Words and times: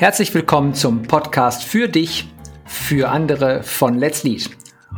Herzlich 0.00 0.32
willkommen 0.32 0.74
zum 0.74 1.02
Podcast 1.02 1.64
für 1.64 1.88
dich, 1.88 2.28
für 2.64 3.08
andere 3.08 3.64
von 3.64 3.98
Let's 3.98 4.22
Lead. 4.22 4.48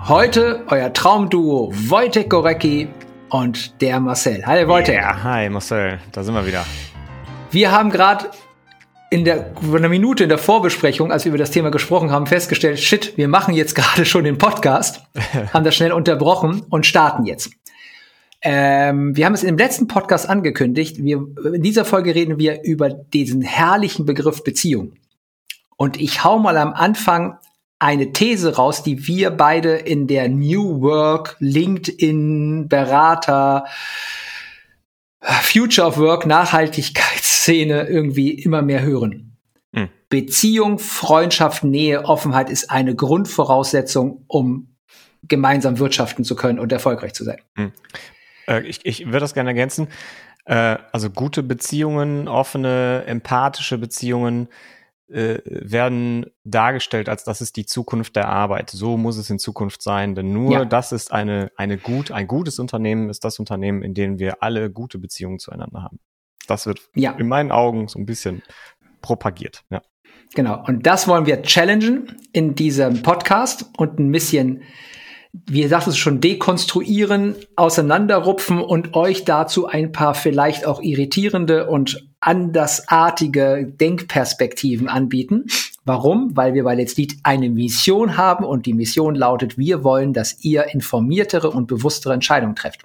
Heute 0.08 0.62
euer 0.68 0.92
Traumduo 0.92 1.72
Wojtek 1.72 2.28
Gorecki 2.28 2.86
und 3.30 3.80
der 3.80 3.98
Marcel. 3.98 4.44
Hi 4.44 4.68
Wojtek. 4.68 4.96
Ja, 4.96 5.22
hi 5.22 5.48
Marcel, 5.48 5.98
da 6.12 6.22
sind 6.22 6.34
wir 6.34 6.46
wieder. 6.46 6.66
Wir 7.50 7.72
haben 7.72 7.88
gerade 7.88 8.26
in 9.08 9.24
der 9.24 9.52
in 9.62 9.74
einer 9.74 9.88
Minute 9.88 10.24
in 10.24 10.28
der 10.28 10.36
Vorbesprechung, 10.36 11.10
als 11.10 11.24
wir 11.24 11.30
über 11.30 11.38
das 11.38 11.50
Thema 11.50 11.70
gesprochen 11.70 12.10
haben, 12.10 12.26
festgestellt, 12.26 12.78
shit, 12.78 13.16
wir 13.16 13.26
machen 13.26 13.54
jetzt 13.54 13.74
gerade 13.74 14.04
schon 14.04 14.24
den 14.24 14.36
Podcast, 14.36 15.02
haben 15.54 15.64
das 15.64 15.76
schnell 15.76 15.92
unterbrochen 15.92 16.60
und 16.68 16.84
starten 16.84 17.24
jetzt. 17.24 17.50
Ähm, 18.42 19.16
wir 19.16 19.26
haben 19.26 19.34
es 19.34 19.42
im 19.42 19.58
letzten 19.58 19.86
Podcast 19.86 20.28
angekündigt. 20.28 21.02
Wir, 21.02 21.26
in 21.52 21.62
dieser 21.62 21.84
Folge 21.84 22.14
reden 22.14 22.38
wir 22.38 22.62
über 22.62 22.88
diesen 22.88 23.42
herrlichen 23.42 24.06
Begriff 24.06 24.42
Beziehung. 24.44 24.94
Und 25.76 26.00
ich 26.00 26.24
hau 26.24 26.38
mal 26.38 26.56
am 26.56 26.72
Anfang 26.72 27.38
eine 27.78 28.12
These 28.12 28.56
raus, 28.56 28.82
die 28.82 29.06
wir 29.06 29.30
beide 29.30 29.74
in 29.74 30.06
der 30.06 30.28
New 30.28 30.80
Work, 30.82 31.36
LinkedIn, 31.38 32.68
Berater, 32.68 33.64
Future 35.20 35.86
of 35.86 35.98
Work, 35.98 36.26
Nachhaltigkeitsszene 36.26 37.88
irgendwie 37.88 38.30
immer 38.30 38.62
mehr 38.62 38.82
hören. 38.82 39.36
Hm. 39.74 39.88
Beziehung, 40.08 40.78
Freundschaft, 40.78 41.64
Nähe, 41.64 42.04
Offenheit 42.04 42.50
ist 42.50 42.70
eine 42.70 42.94
Grundvoraussetzung, 42.94 44.24
um 44.28 44.76
gemeinsam 45.28 45.78
wirtschaften 45.78 46.24
zu 46.24 46.36
können 46.36 46.58
und 46.58 46.72
erfolgreich 46.72 47.14
zu 47.14 47.24
sein. 47.24 47.38
Hm. 47.56 47.72
Äh, 48.50 48.62
ich 48.62 48.84
ich 48.84 49.06
würde 49.06 49.20
das 49.20 49.34
gerne 49.34 49.50
ergänzen. 49.50 49.88
Äh, 50.44 50.78
also 50.92 51.10
gute 51.10 51.42
Beziehungen, 51.42 52.28
offene, 52.28 53.04
empathische 53.06 53.78
Beziehungen 53.78 54.48
äh, 55.08 55.38
werden 55.44 56.26
dargestellt, 56.44 57.08
als 57.08 57.24
das 57.24 57.40
ist 57.40 57.56
die 57.56 57.66
Zukunft 57.66 58.16
der 58.16 58.28
Arbeit. 58.28 58.70
So 58.70 58.96
muss 58.96 59.16
es 59.16 59.30
in 59.30 59.38
Zukunft 59.38 59.82
sein, 59.82 60.14
denn 60.14 60.32
nur 60.32 60.52
ja. 60.52 60.64
das 60.64 60.92
ist 60.92 61.12
eine, 61.12 61.50
eine 61.56 61.78
gut, 61.78 62.10
ein 62.10 62.26
gutes 62.26 62.58
Unternehmen 62.58 63.10
ist 63.10 63.24
das 63.24 63.38
Unternehmen, 63.38 63.82
in 63.82 63.94
dem 63.94 64.18
wir 64.18 64.42
alle 64.42 64.70
gute 64.70 64.98
Beziehungen 64.98 65.38
zueinander 65.38 65.82
haben. 65.82 65.98
Das 66.46 66.66
wird 66.66 66.80
ja. 66.94 67.12
in 67.12 67.28
meinen 67.28 67.52
Augen 67.52 67.88
so 67.88 67.98
ein 67.98 68.06
bisschen 68.06 68.42
propagiert. 69.02 69.62
Ja. 69.70 69.82
Genau. 70.34 70.62
Und 70.64 70.86
das 70.86 71.08
wollen 71.08 71.26
wir 71.26 71.42
challengen 71.42 72.16
in 72.32 72.54
diesem 72.54 73.02
Podcast 73.02 73.66
und 73.76 73.98
ein 73.98 74.12
bisschen 74.12 74.62
wie 75.32 75.62
gesagt, 75.62 75.86
es 75.86 75.96
schon 75.96 76.20
dekonstruieren, 76.20 77.36
auseinanderrupfen 77.54 78.60
und 78.60 78.94
euch 78.94 79.24
dazu 79.24 79.66
ein 79.66 79.92
paar 79.92 80.14
vielleicht 80.14 80.66
auch 80.66 80.82
irritierende 80.82 81.68
und 81.68 82.04
andersartige 82.20 83.72
Denkperspektiven 83.80 84.88
anbieten. 84.88 85.46
Warum? 85.84 86.36
Weil 86.36 86.54
wir 86.54 86.64
bei 86.64 86.74
Let's 86.74 86.96
Lead 86.96 87.16
eine 87.22 87.48
Mission 87.48 88.16
haben 88.16 88.44
und 88.44 88.66
die 88.66 88.74
Mission 88.74 89.14
lautet, 89.14 89.56
wir 89.56 89.84
wollen, 89.84 90.12
dass 90.12 90.44
ihr 90.44 90.74
informiertere 90.74 91.50
und 91.50 91.66
bewusstere 91.66 92.12
Entscheidungen 92.12 92.56
trefft. 92.56 92.82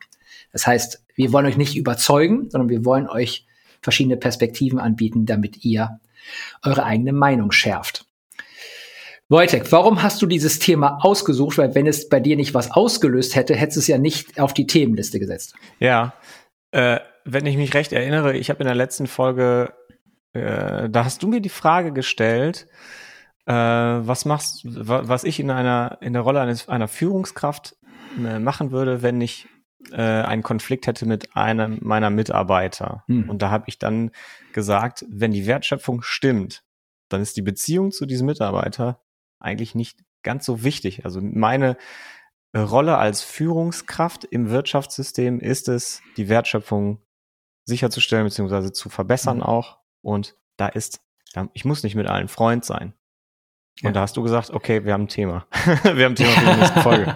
Das 0.51 0.65
heißt, 0.65 1.03
wir 1.15 1.33
wollen 1.33 1.47
euch 1.47 1.57
nicht 1.57 1.75
überzeugen, 1.75 2.49
sondern 2.49 2.69
wir 2.69 2.85
wollen 2.85 3.09
euch 3.09 3.45
verschiedene 3.81 4.17
Perspektiven 4.17 4.79
anbieten, 4.79 5.25
damit 5.25 5.65
ihr 5.65 5.99
eure 6.63 6.83
eigene 6.85 7.13
Meinung 7.13 7.51
schärft. 7.51 8.04
Wojtek, 9.27 9.71
warum 9.71 10.03
hast 10.03 10.21
du 10.21 10.27
dieses 10.27 10.59
Thema 10.59 10.99
ausgesucht? 11.01 11.57
Weil 11.57 11.73
wenn 11.73 11.87
es 11.87 12.09
bei 12.09 12.19
dir 12.19 12.35
nicht 12.35 12.53
was 12.53 12.71
ausgelöst 12.71 13.35
hätte, 13.35 13.55
hättest 13.55 13.77
du 13.77 13.79
es 13.79 13.87
ja 13.87 13.97
nicht 13.97 14.39
auf 14.39 14.53
die 14.53 14.67
Themenliste 14.67 15.19
gesetzt. 15.19 15.55
Ja, 15.79 16.13
äh, 16.71 16.99
wenn 17.23 17.47
ich 17.47 17.57
mich 17.57 17.73
recht 17.73 17.91
erinnere, 17.91 18.37
ich 18.37 18.49
habe 18.51 18.59
in 18.59 18.67
der 18.67 18.75
letzten 18.75 19.07
Folge, 19.07 19.73
äh, 20.33 20.89
da 20.89 21.05
hast 21.05 21.23
du 21.23 21.27
mir 21.27 21.41
die 21.41 21.49
Frage 21.49 21.91
gestellt, 21.91 22.67
äh, 23.47 23.53
was 23.53 24.25
machst, 24.25 24.61
was 24.63 25.23
ich 25.23 25.39
in 25.39 25.49
einer 25.49 25.97
in 26.01 26.13
der 26.13 26.21
Rolle 26.21 26.41
eines 26.41 26.69
einer 26.69 26.87
Führungskraft 26.87 27.75
äh, 28.23 28.37
machen 28.37 28.71
würde, 28.71 29.01
wenn 29.01 29.19
ich 29.21 29.47
äh, 29.91 30.01
einen 30.01 30.43
Konflikt 30.43 30.85
hätte 30.85 31.07
mit 31.07 31.35
einem 31.35 31.79
meiner 31.81 32.11
Mitarbeiter. 32.11 33.03
Hm. 33.07 33.27
Und 33.27 33.41
da 33.41 33.49
habe 33.49 33.65
ich 33.67 33.79
dann 33.79 34.11
gesagt, 34.53 35.03
wenn 35.09 35.31
die 35.31 35.47
Wertschöpfung 35.47 36.03
stimmt, 36.03 36.63
dann 37.09 37.21
ist 37.21 37.37
die 37.37 37.41
Beziehung 37.41 37.91
zu 37.91 38.05
diesem 38.05 38.27
Mitarbeiter 38.27 38.99
eigentlich 39.39 39.75
nicht 39.75 39.99
ganz 40.23 40.45
so 40.45 40.63
wichtig. 40.63 41.05
Also 41.05 41.21
meine 41.21 41.77
äh, 42.51 42.59
Rolle 42.59 42.97
als 42.97 43.21
Führungskraft 43.21 44.23
im 44.23 44.49
Wirtschaftssystem 44.49 45.39
ist 45.39 45.67
es, 45.67 46.01
die 46.17 46.29
Wertschöpfung 46.29 47.01
sicherzustellen 47.65 48.25
bzw. 48.25 48.71
zu 48.71 48.89
verbessern 48.89 49.37
mhm. 49.37 49.43
auch. 49.43 49.79
Und 50.01 50.35
da 50.57 50.67
ist, 50.67 51.01
ich 51.53 51.65
muss 51.65 51.83
nicht 51.83 51.95
mit 51.95 52.07
allen 52.07 52.27
Freund 52.27 52.63
sein. 52.63 52.93
Und 53.81 53.87
ja. 53.87 53.91
da 53.91 54.01
hast 54.01 54.15
du 54.15 54.23
gesagt, 54.23 54.51
okay, 54.51 54.85
wir 54.85 54.93
haben 54.93 55.03
ein 55.03 55.07
Thema. 55.09 55.47
wir 55.83 56.05
haben 56.05 56.13
ein 56.13 56.15
Thema 56.15 56.31
für 56.31 56.45
die 56.45 56.59
nächste 56.59 56.81
Folge. 56.81 57.15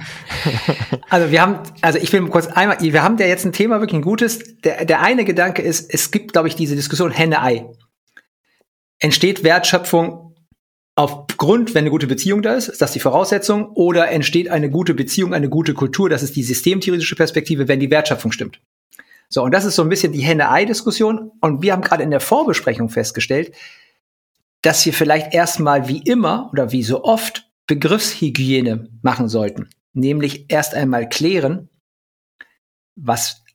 also 1.09 1.31
wir 1.31 1.41
haben, 1.41 1.59
also 1.81 1.99
ich 1.99 2.11
will 2.11 2.27
kurz 2.27 2.47
einmal, 2.47 2.77
wir 2.81 3.01
haben 3.01 3.17
ja 3.17 3.27
jetzt 3.27 3.45
ein 3.45 3.53
Thema 3.53 3.79
wirklich 3.79 3.99
ein 3.99 4.01
gutes. 4.01 4.59
Der, 4.61 4.83
der 4.83 5.01
eine 5.01 5.23
Gedanke 5.23 5.61
ist, 5.61 5.93
es 5.93 6.11
gibt, 6.11 6.33
glaube 6.33 6.49
ich, 6.49 6.55
diese 6.55 6.75
Diskussion 6.75 7.11
Henne-Ei. 7.11 7.69
Entsteht 8.99 9.45
Wertschöpfung 9.45 10.28
aufgrund, 10.99 11.73
wenn 11.75 11.83
eine 11.83 11.91
gute 11.91 12.07
Beziehung 12.07 12.41
da 12.41 12.55
ist, 12.55 12.67
ist 12.67 12.81
das 12.81 12.91
die 12.91 12.99
Voraussetzung, 12.99 13.69
oder 13.69 14.09
entsteht 14.09 14.49
eine 14.49 14.69
gute 14.69 14.93
Beziehung, 14.93 15.33
eine 15.33 15.47
gute 15.47 15.73
Kultur, 15.73 16.09
das 16.09 16.23
ist 16.23 16.35
die 16.35 16.43
systemtheoretische 16.43 17.15
Perspektive, 17.15 17.69
wenn 17.69 17.79
die 17.79 17.89
Wertschöpfung 17.89 18.33
stimmt. 18.33 18.59
So, 19.29 19.41
und 19.41 19.53
das 19.53 19.63
ist 19.63 19.75
so 19.75 19.81
ein 19.81 19.87
bisschen 19.87 20.11
die 20.11 20.19
Henne-Ei-Diskussion. 20.19 21.31
Und 21.39 21.61
wir 21.61 21.71
haben 21.71 21.83
gerade 21.83 22.03
in 22.03 22.11
der 22.11 22.19
Vorbesprechung 22.19 22.89
festgestellt, 22.89 23.55
dass 24.61 24.85
wir 24.85 24.91
vielleicht 24.91 25.33
erstmal 25.33 25.87
wie 25.87 26.01
immer 26.03 26.49
oder 26.51 26.73
wie 26.73 26.83
so 26.83 27.05
oft 27.05 27.49
Begriffshygiene 27.67 28.89
machen 29.01 29.29
sollten. 29.29 29.69
Nämlich 29.93 30.51
erst 30.51 30.73
einmal 30.73 31.07
klären, 31.07 31.69
was, 32.97 33.45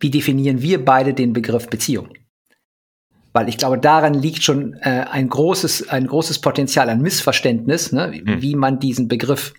wie 0.00 0.10
definieren 0.10 0.62
wir 0.62 0.82
beide 0.82 1.12
den 1.12 1.34
Begriff 1.34 1.68
Beziehung? 1.68 2.14
Weil 3.34 3.48
ich 3.48 3.58
glaube, 3.58 3.78
daran 3.78 4.14
liegt 4.14 4.42
schon 4.42 4.74
äh, 4.74 5.04
ein 5.10 5.28
großes, 5.28 5.90
ein 5.90 6.06
großes 6.06 6.40
Potenzial 6.40 6.88
an 6.88 7.02
Missverständnis, 7.02 7.92
ne, 7.92 8.12
hm. 8.12 8.40
wie 8.40 8.54
man 8.54 8.78
diesen 8.78 9.08
Begriff 9.08 9.52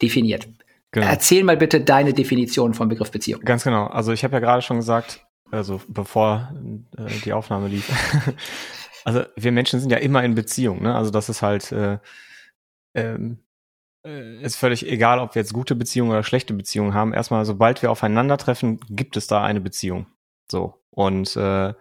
definiert. 0.00 0.48
Genau. 0.92 1.06
Erzähl 1.06 1.44
mal 1.44 1.56
bitte 1.56 1.80
deine 1.82 2.14
Definition 2.14 2.72
vom 2.72 2.88
Begriff 2.88 3.10
Beziehung. 3.10 3.42
Ganz 3.42 3.64
genau. 3.64 3.86
Also 3.86 4.12
ich 4.12 4.24
habe 4.24 4.34
ja 4.34 4.40
gerade 4.40 4.62
schon 4.62 4.76
gesagt, 4.76 5.26
also 5.50 5.80
bevor 5.88 6.54
äh, 6.96 7.06
die 7.24 7.32
Aufnahme 7.32 7.68
lief, 7.68 7.90
also 9.04 9.24
wir 9.36 9.52
Menschen 9.52 9.80
sind 9.80 9.90
ja 9.90 9.98
immer 9.98 10.22
in 10.22 10.36
Beziehung. 10.36 10.82
Ne? 10.82 10.94
Also 10.94 11.10
das 11.10 11.28
ist 11.28 11.42
halt 11.42 11.72
äh, 11.72 11.98
ähm, 12.94 13.38
äh, 14.06 14.40
ist 14.40 14.56
völlig 14.56 14.86
egal, 14.86 15.18
ob 15.18 15.34
wir 15.34 15.42
jetzt 15.42 15.52
gute 15.52 15.74
Beziehungen 15.74 16.12
oder 16.12 16.22
schlechte 16.22 16.54
Beziehungen 16.54 16.94
haben. 16.94 17.12
Erstmal, 17.12 17.44
sobald 17.44 17.82
wir 17.82 17.90
aufeinandertreffen, 17.90 18.80
gibt 18.88 19.16
es 19.16 19.26
da 19.26 19.42
eine 19.42 19.60
Beziehung. 19.60 20.06
So 20.50 20.74
und 20.90 21.36
äh, 21.36 21.74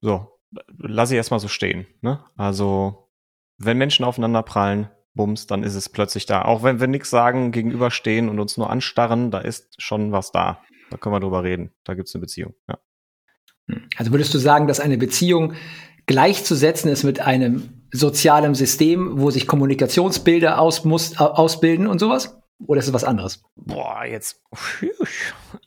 so, 0.00 0.38
lasse 0.78 1.14
ich 1.14 1.18
erstmal 1.18 1.40
so 1.40 1.48
stehen. 1.48 1.86
Ne? 2.00 2.24
Also, 2.36 3.10
wenn 3.58 3.78
Menschen 3.78 4.04
aufeinander 4.04 4.42
prallen, 4.42 4.90
bums, 5.14 5.46
dann 5.46 5.62
ist 5.62 5.74
es 5.74 5.88
plötzlich 5.88 6.26
da. 6.26 6.42
Auch 6.42 6.62
wenn 6.62 6.80
wir 6.80 6.86
nichts 6.86 7.10
sagen, 7.10 7.52
gegenüberstehen 7.52 8.28
und 8.28 8.38
uns 8.38 8.56
nur 8.56 8.70
anstarren, 8.70 9.30
da 9.30 9.38
ist 9.38 9.80
schon 9.82 10.12
was 10.12 10.32
da. 10.32 10.62
Da 10.90 10.96
können 10.96 11.14
wir 11.14 11.20
drüber 11.20 11.44
reden. 11.44 11.72
Da 11.84 11.94
gibt 11.94 12.08
es 12.08 12.14
eine 12.14 12.20
Beziehung. 12.20 12.54
Ja. 12.68 12.78
Also 13.96 14.12
würdest 14.12 14.34
du 14.34 14.38
sagen, 14.38 14.66
dass 14.66 14.80
eine 14.80 14.98
Beziehung 14.98 15.54
gleichzusetzen 16.06 16.90
ist 16.90 17.04
mit 17.04 17.20
einem 17.20 17.86
sozialen 17.92 18.54
System, 18.54 19.20
wo 19.20 19.30
sich 19.30 19.46
Kommunikationsbilder 19.46 20.58
aus, 20.58 20.84
muss, 20.84 21.16
ausbilden 21.18 21.86
und 21.86 21.98
sowas? 21.98 22.40
Oder 22.66 22.80
ist 22.80 22.88
es 22.88 22.92
was 22.92 23.04
anderes? 23.04 23.42
Boah, 23.56 24.04
jetzt. 24.04 24.42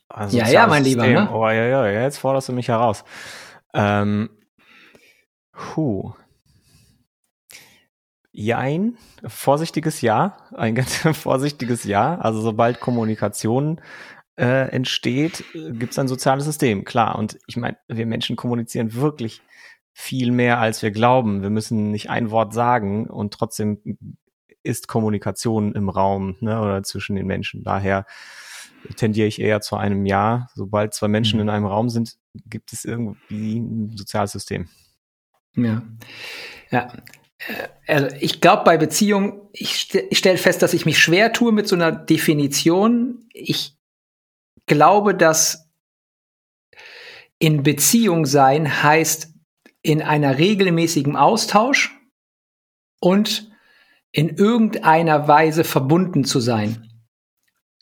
Also 0.08 0.38
ja, 0.38 0.48
ja, 0.48 0.66
mein 0.66 0.84
Lieber. 0.84 1.06
Ne? 1.06 1.28
Oh, 1.32 1.48
ja, 1.48 1.64
ja, 1.64 2.02
jetzt 2.02 2.18
forderst 2.18 2.48
du 2.48 2.52
mich 2.52 2.68
heraus. 2.68 3.04
Ähm, 3.74 4.30
puh. 5.52 6.12
Jein, 8.32 8.96
vorsichtiges 9.26 10.00
Ja, 10.00 10.36
ein 10.54 10.74
ganz 10.74 10.96
vorsichtiges 11.16 11.84
Ja. 11.84 12.18
Also 12.18 12.40
sobald 12.40 12.80
Kommunikation 12.80 13.80
äh, 14.36 14.68
entsteht, 14.70 15.44
gibt 15.52 15.92
es 15.92 15.98
ein 15.98 16.08
soziales 16.08 16.44
System, 16.44 16.84
klar. 16.84 17.16
Und 17.16 17.38
ich 17.46 17.56
meine, 17.56 17.76
wir 17.88 18.06
Menschen 18.06 18.36
kommunizieren 18.36 18.94
wirklich 18.94 19.42
viel 19.92 20.32
mehr, 20.32 20.58
als 20.58 20.82
wir 20.82 20.90
glauben. 20.90 21.42
Wir 21.42 21.50
müssen 21.50 21.92
nicht 21.92 22.10
ein 22.10 22.30
Wort 22.30 22.52
sagen 22.52 23.08
und 23.08 23.32
trotzdem 23.32 23.78
ist 24.64 24.88
Kommunikation 24.88 25.72
im 25.74 25.88
Raum 25.88 26.36
ne, 26.40 26.60
oder 26.60 26.82
zwischen 26.82 27.14
den 27.14 27.26
Menschen. 27.26 27.62
Daher 27.62 28.06
tendiere 28.96 29.28
ich 29.28 29.40
eher 29.40 29.60
zu 29.60 29.76
einem 29.76 30.06
Ja. 30.06 30.48
Sobald 30.54 30.94
zwei 30.94 31.08
Menschen 31.08 31.36
mhm. 31.36 31.42
in 31.42 31.50
einem 31.50 31.66
Raum 31.66 31.88
sind, 31.88 32.16
gibt 32.46 32.72
es 32.72 32.84
irgendwie 32.84 33.58
ein 33.58 33.96
soziales 33.96 34.32
System. 34.32 34.68
Ja. 35.56 35.82
Ja. 36.70 36.92
Äh, 37.38 37.68
also 37.86 38.16
ich 38.20 38.40
glaube 38.40 38.64
bei 38.64 38.76
Beziehungen, 38.76 39.40
ich, 39.52 39.74
st 39.74 39.94
ich 40.10 40.18
stelle 40.18 40.38
fest, 40.38 40.62
dass 40.62 40.74
ich 40.74 40.86
mich 40.86 40.98
schwer 40.98 41.32
tue 41.32 41.52
mit 41.52 41.68
so 41.68 41.76
einer 41.76 41.92
Definition. 41.92 43.26
Ich 43.32 43.76
glaube, 44.66 45.14
dass 45.14 45.70
in 47.38 47.62
Beziehung 47.62 48.26
sein 48.26 48.82
heißt, 48.82 49.32
in 49.82 50.00
einer 50.00 50.38
regelmäßigen 50.38 51.14
Austausch 51.14 51.94
und 53.00 53.50
in 54.12 54.30
irgendeiner 54.30 55.28
Weise 55.28 55.64
verbunden 55.64 56.24
zu 56.24 56.40
sein. 56.40 56.88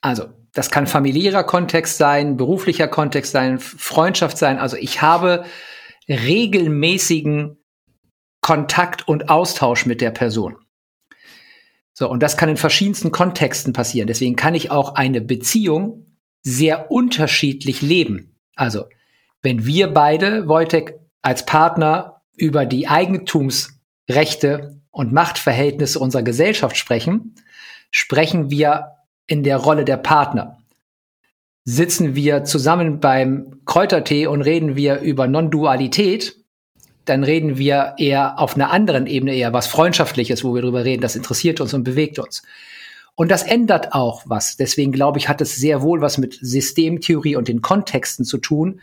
Also, 0.00 0.28
das 0.52 0.70
kann 0.70 0.86
familiärer 0.86 1.44
Kontext 1.44 1.96
sein, 1.96 2.36
beruflicher 2.36 2.88
Kontext 2.88 3.32
sein, 3.32 3.58
Freundschaft 3.58 4.36
sein. 4.36 4.58
Also, 4.58 4.76
ich 4.76 5.02
habe 5.02 5.44
regelmäßigen 6.08 7.58
Kontakt 8.40 9.08
und 9.08 9.28
Austausch 9.30 9.86
mit 9.86 10.00
der 10.00 10.10
Person. 10.10 10.56
So, 11.94 12.10
und 12.10 12.22
das 12.22 12.36
kann 12.36 12.48
in 12.48 12.56
verschiedensten 12.56 13.12
Kontexten 13.12 13.72
passieren. 13.72 14.08
Deswegen 14.08 14.36
kann 14.36 14.54
ich 14.54 14.70
auch 14.70 14.94
eine 14.94 15.20
Beziehung 15.20 16.16
sehr 16.42 16.90
unterschiedlich 16.90 17.82
leben. 17.82 18.36
Also, 18.56 18.86
wenn 19.42 19.64
wir 19.66 19.88
beide, 19.88 20.48
Wojtek, 20.48 20.98
als 21.22 21.46
Partner 21.46 22.22
über 22.36 22.66
die 22.66 22.88
Eigentumsrechte 22.88 24.80
und 24.90 25.12
Machtverhältnisse 25.12 25.98
unserer 25.98 26.22
Gesellschaft 26.22 26.76
sprechen, 26.76 27.36
sprechen 27.90 28.50
wir 28.50 28.96
in 29.26 29.42
der 29.42 29.56
Rolle 29.56 29.84
der 29.84 29.96
Partner. 29.96 30.58
Sitzen 31.64 32.14
wir 32.14 32.44
zusammen 32.44 33.00
beim 33.00 33.60
Kräutertee 33.66 34.26
und 34.26 34.42
reden 34.42 34.74
wir 34.74 35.00
über 35.00 35.28
Non-Dualität, 35.28 36.36
dann 37.04 37.24
reden 37.24 37.58
wir 37.58 37.94
eher 37.98 38.38
auf 38.38 38.54
einer 38.54 38.70
anderen 38.70 39.06
Ebene, 39.06 39.34
eher 39.34 39.52
was 39.52 39.66
Freundschaftliches, 39.66 40.44
wo 40.44 40.54
wir 40.54 40.62
darüber 40.62 40.84
reden, 40.84 41.02
das 41.02 41.16
interessiert 41.16 41.60
uns 41.60 41.74
und 41.74 41.84
bewegt 41.84 42.18
uns. 42.18 42.42
Und 43.14 43.30
das 43.30 43.42
ändert 43.42 43.92
auch 43.92 44.22
was. 44.26 44.56
Deswegen 44.56 44.92
glaube 44.92 45.18
ich, 45.18 45.28
hat 45.28 45.40
es 45.40 45.56
sehr 45.56 45.82
wohl 45.82 46.00
was 46.00 46.18
mit 46.18 46.38
Systemtheorie 46.40 47.36
und 47.36 47.48
den 47.48 47.60
Kontexten 47.60 48.24
zu 48.24 48.38
tun, 48.38 48.80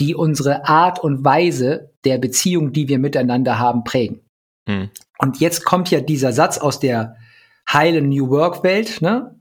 die 0.00 0.14
unsere 0.14 0.66
Art 0.66 0.98
und 0.98 1.24
Weise 1.24 1.90
der 2.04 2.18
Beziehung, 2.18 2.72
die 2.72 2.88
wir 2.88 2.98
miteinander 2.98 3.58
haben, 3.58 3.84
prägen. 3.84 4.20
Hm. 4.68 4.90
Und 5.18 5.40
jetzt 5.40 5.64
kommt 5.64 5.90
ja 5.90 6.00
dieser 6.00 6.32
Satz 6.32 6.58
aus 6.58 6.80
der 6.80 7.16
heilen 7.72 8.08
New 8.08 8.28
Work 8.30 8.62
Welt, 8.62 9.00
ne, 9.00 9.33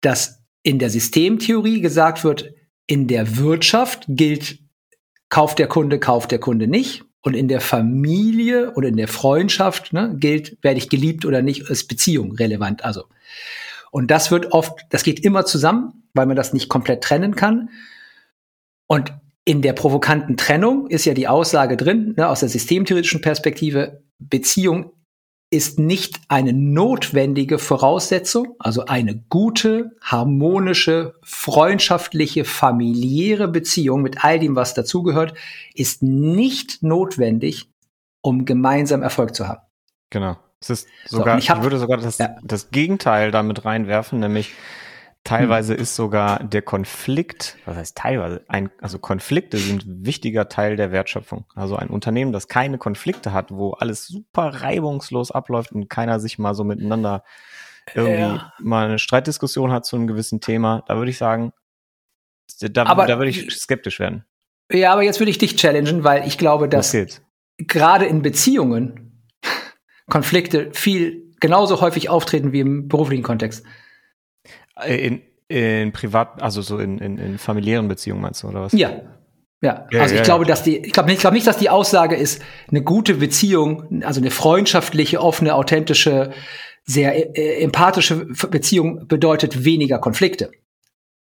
dass 0.00 0.42
in 0.62 0.78
der 0.78 0.90
Systemtheorie 0.90 1.80
gesagt 1.80 2.24
wird, 2.24 2.52
in 2.86 3.06
der 3.06 3.36
Wirtschaft 3.36 4.04
gilt, 4.08 4.58
kauft 5.28 5.58
der 5.58 5.68
Kunde, 5.68 5.98
kauft 5.98 6.30
der 6.30 6.38
Kunde 6.38 6.68
nicht. 6.68 7.04
Und 7.22 7.34
in 7.34 7.48
der 7.48 7.62
Familie 7.62 8.74
oder 8.74 8.88
in 8.88 8.98
der 8.98 9.08
Freundschaft 9.08 9.94
ne, 9.94 10.14
gilt, 10.18 10.58
werde 10.62 10.76
ich 10.76 10.90
geliebt 10.90 11.24
oder 11.24 11.40
nicht, 11.40 11.70
ist 11.70 11.88
Beziehung 11.88 12.32
relevant. 12.32 12.84
Also. 12.84 13.04
Und 13.90 14.10
das 14.10 14.30
wird 14.30 14.52
oft, 14.52 14.80
das 14.90 15.04
geht 15.04 15.20
immer 15.20 15.46
zusammen, 15.46 16.04
weil 16.12 16.26
man 16.26 16.36
das 16.36 16.52
nicht 16.52 16.68
komplett 16.68 17.02
trennen 17.02 17.34
kann. 17.34 17.70
Und 18.86 19.14
in 19.46 19.62
der 19.62 19.72
provokanten 19.72 20.36
Trennung 20.36 20.86
ist 20.88 21.04
ja 21.06 21.14
die 21.14 21.28
Aussage 21.28 21.76
drin, 21.76 22.14
ne, 22.16 22.28
aus 22.28 22.40
der 22.40 22.48
systemtheoretischen 22.48 23.22
Perspektive, 23.22 24.02
Beziehung 24.18 24.92
ist 25.54 25.78
nicht 25.78 26.20
eine 26.26 26.52
notwendige 26.52 27.60
Voraussetzung, 27.60 28.56
also 28.58 28.86
eine 28.86 29.22
gute, 29.28 29.92
harmonische, 30.00 31.14
freundschaftliche, 31.22 32.44
familiäre 32.44 33.46
Beziehung 33.46 34.02
mit 34.02 34.24
all 34.24 34.40
dem, 34.40 34.56
was 34.56 34.74
dazugehört, 34.74 35.34
ist 35.72 36.02
nicht 36.02 36.82
notwendig, 36.82 37.70
um 38.20 38.44
gemeinsam 38.44 39.02
Erfolg 39.02 39.36
zu 39.36 39.46
haben. 39.46 39.60
Genau. 40.10 40.36
Es 40.60 40.70
ist 40.70 40.88
sogar, 41.06 41.36
so, 41.36 41.38
ich, 41.38 41.50
hab, 41.50 41.58
ich, 41.58 41.62
würde 41.62 41.78
sogar 41.78 41.98
das, 41.98 42.18
ja. 42.18 42.34
das 42.42 42.72
Gegenteil 42.72 43.30
damit 43.30 43.64
reinwerfen, 43.64 44.18
nämlich 44.18 44.50
Teilweise 45.24 45.72
ist 45.72 45.96
sogar 45.96 46.44
der 46.44 46.60
Konflikt, 46.60 47.56
was 47.64 47.76
heißt 47.76 47.96
teilweise, 47.96 48.44
ein, 48.48 48.70
also 48.82 48.98
Konflikte 48.98 49.56
sind 49.56 49.84
wichtiger 49.86 50.50
Teil 50.50 50.76
der 50.76 50.92
Wertschöpfung. 50.92 51.46
Also 51.54 51.76
ein 51.76 51.88
Unternehmen, 51.88 52.30
das 52.32 52.46
keine 52.46 52.76
Konflikte 52.76 53.32
hat, 53.32 53.50
wo 53.50 53.72
alles 53.72 54.06
super 54.06 54.48
reibungslos 54.62 55.30
abläuft 55.30 55.72
und 55.72 55.88
keiner 55.88 56.20
sich 56.20 56.38
mal 56.38 56.54
so 56.54 56.62
miteinander 56.62 57.24
irgendwie 57.94 58.20
ja. 58.20 58.52
mal 58.60 58.86
eine 58.86 58.98
Streitdiskussion 58.98 59.72
hat 59.72 59.86
zu 59.86 59.96
einem 59.96 60.06
gewissen 60.06 60.42
Thema, 60.42 60.84
da 60.88 60.96
würde 60.96 61.10
ich 61.10 61.18
sagen, 61.18 61.52
da, 62.60 62.84
aber, 62.84 63.06
da 63.06 63.18
würde 63.18 63.30
ich 63.30 63.50
skeptisch 63.50 64.00
werden. 64.00 64.24
Ja, 64.70 64.92
aber 64.92 65.02
jetzt 65.02 65.20
würde 65.20 65.30
ich 65.30 65.38
dich 65.38 65.56
challengen, 65.56 66.04
weil 66.04 66.26
ich 66.26 66.38
glaube, 66.38 66.68
dass 66.68 66.94
gerade 67.58 68.04
in 68.06 68.22
Beziehungen 68.22 69.24
Konflikte 70.08 70.70
viel 70.72 71.34
genauso 71.40 71.80
häufig 71.80 72.08
auftreten 72.08 72.52
wie 72.52 72.60
im 72.60 72.88
beruflichen 72.88 73.22
Kontext. 73.22 73.64
In, 74.86 75.22
in 75.48 75.92
privat, 75.92 76.42
also 76.42 76.62
so 76.62 76.78
in, 76.78 76.98
in, 76.98 77.18
in 77.18 77.38
familiären 77.38 77.88
Beziehungen 77.88 78.22
meinst 78.22 78.42
du, 78.42 78.48
oder 78.48 78.62
was? 78.62 78.72
Ja. 78.72 78.90
Ja, 79.60 79.86
ja 79.90 80.02
also 80.02 80.14
ich 80.14 80.20
ja, 80.20 80.24
glaube, 80.24 80.44
ja. 80.44 80.48
dass 80.48 80.62
die, 80.62 80.76
ich 80.78 80.92
glaube 80.92 81.08
nicht, 81.08 81.16
ich 81.16 81.20
glaube 81.20 81.36
nicht, 81.36 81.46
dass 81.46 81.56
die 81.56 81.70
Aussage 81.70 82.16
ist, 82.16 82.42
eine 82.68 82.82
gute 82.82 83.14
Beziehung, 83.14 84.02
also 84.04 84.20
eine 84.20 84.30
freundschaftliche, 84.30 85.20
offene, 85.20 85.54
authentische, 85.54 86.32
sehr 86.84 87.36
äh, 87.36 87.62
empathische 87.62 88.26
Beziehung 88.26 89.08
bedeutet 89.08 89.64
weniger 89.64 89.98
Konflikte. 89.98 90.52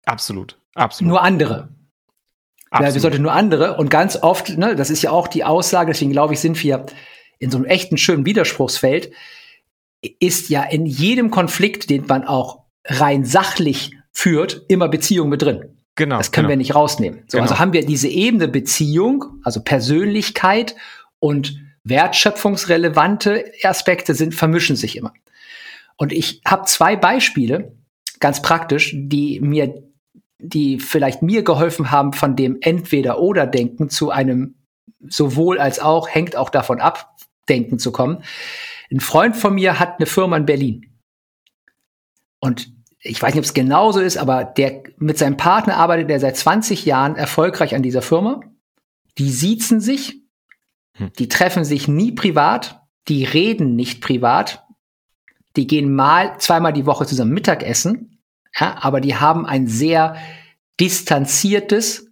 Absolut, 0.06 0.60
absolut. 0.76 1.10
Nur 1.10 1.22
andere. 1.22 1.70
Absolut. 2.70 2.90
Ja, 2.90 2.94
wir 2.96 3.02
sollten 3.02 3.22
nur 3.22 3.34
andere 3.34 3.78
und 3.78 3.90
ganz 3.90 4.18
oft, 4.18 4.58
ne, 4.58 4.76
das 4.76 4.90
ist 4.90 5.04
ja 5.04 5.12
auch 5.12 5.28
die 5.28 5.44
Aussage, 5.44 5.92
deswegen 5.94 6.12
glaube 6.12 6.34
ich, 6.34 6.40
sind 6.40 6.62
wir 6.64 6.86
in 7.40 7.52
so 7.52 7.58
einem 7.58 7.66
echten 7.66 7.98
schönen 7.98 8.26
Widerspruchsfeld, 8.26 9.12
ist 10.20 10.50
ja 10.50 10.64
in 10.64 10.86
jedem 10.86 11.32
Konflikt, 11.32 11.90
den 11.90 12.08
man 12.08 12.26
auch 12.26 12.63
rein 12.86 13.26
sachlich 13.26 13.92
führt, 14.12 14.64
immer 14.68 14.90
Beziehung 14.90 15.30
mit 15.30 15.42
drin. 15.42 15.78
Genau. 15.96 16.18
Das 16.18 16.32
können 16.32 16.46
genau. 16.46 16.54
wir 16.54 16.58
nicht 16.58 16.76
rausnehmen. 16.76 17.24
So, 17.28 17.38
genau. 17.38 17.44
Also 17.44 17.60
haben 17.60 17.74
wir 17.74 17.86
diese 17.86 18.08
Ebene 18.08 18.48
Beziehung, 18.48 19.26
also 19.44 19.62
Persönlichkeit 19.62 20.76
und 21.20 21.60
wertschöpfungsrelevante 21.84 23.46
Aspekte 23.64 24.16
sind, 24.16 24.34
vermischen 24.34 24.76
sich 24.76 24.96
immer. 24.96 25.14
Und 25.98 26.12
ich 26.12 26.42
habe 26.46 26.66
zwei 26.66 26.96
Beispiele, 26.96 27.76
ganz 28.20 28.42
praktisch, 28.42 28.94
die 28.96 29.40
mir, 29.40 29.84
die 30.40 30.80
vielleicht 30.80 31.22
mir 31.22 31.44
geholfen 31.44 31.92
haben, 31.92 32.14
von 32.14 32.36
dem 32.36 32.58
Entweder-Oder-Denken 32.62 33.90
zu 33.90 34.10
einem 34.10 34.56
sowohl 35.08 35.60
als 35.60 35.80
auch, 35.80 36.08
hängt 36.10 36.36
auch 36.36 36.50
davon 36.50 36.80
ab, 36.80 37.16
Denken 37.50 37.78
zu 37.78 37.92
kommen. 37.92 38.24
Ein 38.90 39.02
Freund 39.02 39.36
von 39.36 39.54
mir 39.54 39.80
hat 39.80 40.00
eine 40.00 40.06
Firma 40.06 40.38
in 40.38 40.46
Berlin. 40.46 40.93
Und 42.44 42.74
ich 43.00 43.22
weiß 43.22 43.34
nicht, 43.34 43.40
ob 43.40 43.46
es 43.46 43.54
genauso 43.54 44.02
ist, 44.02 44.18
aber 44.18 44.44
der 44.44 44.84
mit 44.98 45.18
seinem 45.18 45.38
Partner 45.38 45.78
arbeitet 45.78 46.10
er 46.10 46.20
seit 46.20 46.36
20 46.36 46.84
Jahren 46.84 47.16
erfolgreich 47.16 47.74
an 47.74 47.84
dieser 47.84 48.02
Firma. 48.02 48.42
Die 49.18 49.32
siezen 49.32 49.80
sich, 49.80 50.22
hm. 50.98 51.14
die 51.18 51.30
treffen 51.30 51.64
sich 51.64 51.88
nie 51.88 52.12
privat, 52.12 52.82
die 53.08 53.24
reden 53.24 53.78
nicht 53.78 54.02
privat, 54.02 54.66
die 55.56 55.68
gehen 55.68 55.96
mal 55.96 56.38
zweimal 56.38 56.74
die 56.74 56.86
Woche 56.86 57.06
zusammen 57.06 57.32
Mittagessen, 57.32 58.20
ja, 58.60 58.76
aber 58.82 59.00
die 59.00 59.16
haben 59.16 59.46
ein 59.46 59.68
sehr 59.68 60.18
distanziertes, 60.82 62.12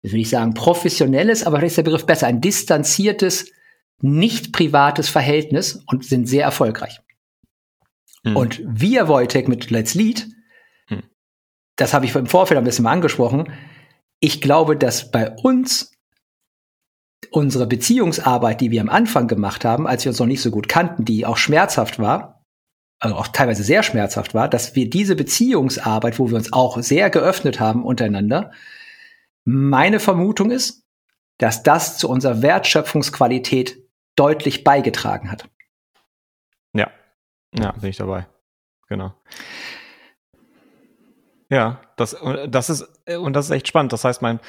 das 0.00 0.12
will 0.12 0.20
ich 0.20 0.30
sagen, 0.30 0.54
professionelles, 0.54 1.44
aber 1.44 1.58
vielleicht 1.58 1.72
ist 1.72 1.76
der 1.76 1.82
Begriff 1.82 2.06
besser, 2.06 2.28
ein 2.28 2.40
distanziertes, 2.40 3.52
nicht 4.00 4.54
privates 4.54 5.10
Verhältnis 5.10 5.82
und 5.86 6.06
sind 6.06 6.26
sehr 6.26 6.44
erfolgreich. 6.44 7.02
Mhm. 8.24 8.36
Und 8.36 8.62
wir 8.64 9.08
Wojtek 9.08 9.48
mit 9.48 9.70
Let's 9.70 9.94
Lead, 9.94 10.26
mhm. 10.88 11.02
das 11.76 11.94
habe 11.94 12.04
ich 12.04 12.14
im 12.14 12.26
Vorfeld 12.26 12.58
ein 12.58 12.64
bisschen 12.64 12.84
mal 12.84 12.92
angesprochen, 12.92 13.52
ich 14.20 14.40
glaube, 14.40 14.76
dass 14.76 15.10
bei 15.10 15.30
uns 15.30 15.92
unsere 17.30 17.66
Beziehungsarbeit, 17.66 18.60
die 18.60 18.70
wir 18.70 18.80
am 18.80 18.88
Anfang 18.88 19.28
gemacht 19.28 19.64
haben, 19.64 19.86
als 19.86 20.04
wir 20.04 20.10
uns 20.10 20.18
noch 20.18 20.26
nicht 20.26 20.42
so 20.42 20.50
gut 20.50 20.68
kannten, 20.68 21.04
die 21.04 21.26
auch 21.26 21.36
schmerzhaft 21.36 21.98
war, 21.98 22.44
also 23.00 23.16
auch 23.16 23.28
teilweise 23.28 23.62
sehr 23.62 23.82
schmerzhaft 23.82 24.34
war, 24.34 24.48
dass 24.48 24.74
wir 24.74 24.90
diese 24.90 25.14
Beziehungsarbeit, 25.14 26.18
wo 26.18 26.30
wir 26.30 26.36
uns 26.36 26.52
auch 26.52 26.80
sehr 26.82 27.10
geöffnet 27.10 27.60
haben 27.60 27.84
untereinander, 27.84 28.50
meine 29.44 30.00
Vermutung 30.00 30.50
ist, 30.50 30.84
dass 31.38 31.62
das 31.62 31.98
zu 31.98 32.08
unserer 32.08 32.42
Wertschöpfungsqualität 32.42 33.78
deutlich 34.16 34.64
beigetragen 34.64 35.30
hat. 35.30 35.48
Ja, 37.54 37.72
bin 37.72 37.90
ich 37.90 37.96
dabei. 37.96 38.26
Genau. 38.88 39.12
Ja, 41.50 41.80
das, 41.96 42.16
das 42.48 42.70
ist, 42.70 42.82
und 43.18 43.32
das 43.32 43.46
ist 43.46 43.50
echt 43.52 43.68
spannend. 43.68 43.92
Das 43.92 44.04
heißt, 44.04 44.20
mein, 44.20 44.40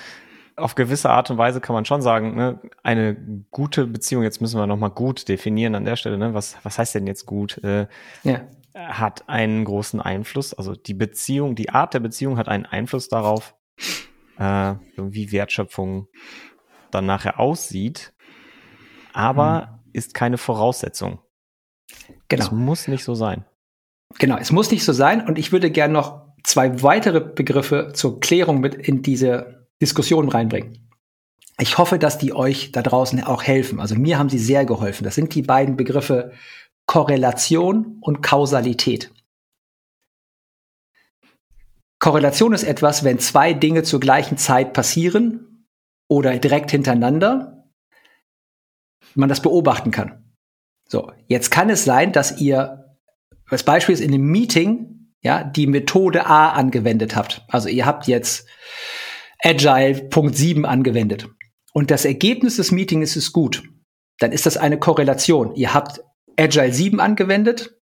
auf 0.60 0.76
gewisse 0.76 1.10
Art 1.10 1.32
und 1.32 1.38
Weise 1.38 1.62
kann 1.62 1.74
man 1.74 1.86
schon 1.86 2.02
sagen, 2.02 2.36
ne, 2.36 2.60
eine 2.84 3.16
gute 3.52 3.88
Beziehung, 3.88 4.24
jetzt 4.24 4.42
müssen 4.42 4.60
wir 4.60 4.68
nochmal 4.68 4.92
gut 4.92 5.28
definieren 5.28 5.76
an 5.76 5.86
der 5.86 5.96
Stelle, 5.96 6.18
ne, 6.18 6.34
was, 6.34 6.58
was 6.64 6.78
heißt 6.78 6.96
denn 6.96 7.08
jetzt 7.08 7.26
gut? 7.26 7.58
Äh, 7.64 7.88
ja. 8.24 8.42
Hat 8.76 9.28
einen 9.28 9.66
großen 9.66 10.00
Einfluss, 10.00 10.54
also 10.54 10.76
die 10.76 10.94
Beziehung, 10.94 11.56
die 11.56 11.70
Art 11.70 11.94
der 11.94 12.00
Beziehung 12.00 12.38
hat 12.38 12.48
einen 12.48 12.66
Einfluss 12.66 13.10
darauf, 13.10 13.56
äh, 14.38 14.76
wie 14.96 15.32
Wertschöpfung 15.32 16.08
dann 16.92 17.06
nachher 17.06 17.40
aussieht, 17.40 18.14
aber 19.14 19.62
hm. 19.62 19.90
ist 19.94 20.14
keine 20.14 20.38
Voraussetzung. 20.38 21.20
Genau. 22.28 22.46
Es 22.46 22.52
muss 22.52 22.88
nicht 22.88 23.04
so 23.04 23.16
sein. 23.16 23.46
Genau, 24.18 24.38
es 24.38 24.52
muss 24.52 24.72
nicht 24.72 24.84
so 24.84 24.94
sein. 24.94 25.26
Und 25.26 25.38
ich 25.38 25.52
würde 25.52 25.72
gerne 25.72 25.94
noch 25.94 26.30
zwei 26.44 26.82
weitere 26.82 27.20
Begriffe 27.22 27.92
zur 27.94 28.20
Klärung 28.20 28.60
mit 28.60 28.76
in 28.76 29.02
diese 29.02 29.68
Diskussion 29.82 30.30
reinbringen. 30.30 30.90
Ich 31.60 31.78
hoffe, 31.78 32.00
dass 32.00 32.18
die 32.18 32.34
euch 32.34 32.72
da 32.72 32.82
draußen 32.82 33.22
auch 33.24 33.44
helfen. 33.44 33.80
Also 33.80 33.96
mir 33.96 34.18
haben 34.18 34.30
sie 34.30 34.40
sehr 34.40 34.66
geholfen. 34.66 35.04
Das 35.04 35.16
sind 35.16 35.36
die 35.36 35.42
beiden 35.42 35.76
Begriffe 35.76 36.32
Korrelation 36.86 37.98
und 38.02 38.22
Kausalität. 38.22 39.12
Korrelation 42.00 42.54
ist 42.54 42.64
etwas, 42.64 43.04
wenn 43.04 43.20
zwei 43.20 43.54
Dinge 43.54 43.84
zur 43.84 44.00
gleichen 44.00 44.38
Zeit 44.38 44.72
passieren 44.74 45.68
oder 46.08 46.38
direkt 46.40 46.72
hintereinander, 46.72 47.70
man 49.16 49.28
das 49.28 49.42
beobachten 49.42 49.92
kann. 49.92 50.29
So, 50.90 51.12
jetzt 51.28 51.52
kann 51.52 51.70
es 51.70 51.86
sein, 51.86 52.12
dass 52.12 52.42
ihr, 52.42 52.98
als 53.48 53.64
Beispiel 53.64 53.94
ist 53.94 54.02
in 54.02 54.12
einem 54.12 54.26
Meeting, 54.26 55.14
ja, 55.22 55.44
die 55.44 55.68
Methode 55.68 56.26
A 56.26 56.50
angewendet 56.50 57.16
habt. 57.16 57.46
Also 57.48 57.70
ihr 57.70 57.86
habt 57.86 58.08
jetzt 58.08 58.48
Agile 59.44 60.08
Punkt 60.10 60.36
7 60.36 60.66
angewendet. 60.66 61.30
Und 61.74 61.92
das 61.92 62.06
Ergebnis 62.06 62.56
des 62.56 62.72
Meetings 62.72 63.16
ist 63.16 63.34
gut. 63.34 63.64
Dann 64.18 64.32
ist 64.32 64.48
das 64.48 64.58
eine 64.58 64.80
Korrelation. 64.80 65.54
Ihr 65.56 65.74
habt 65.74 66.02
Agile 66.38 66.74
7 66.74 67.00
angewendet. 67.00 67.78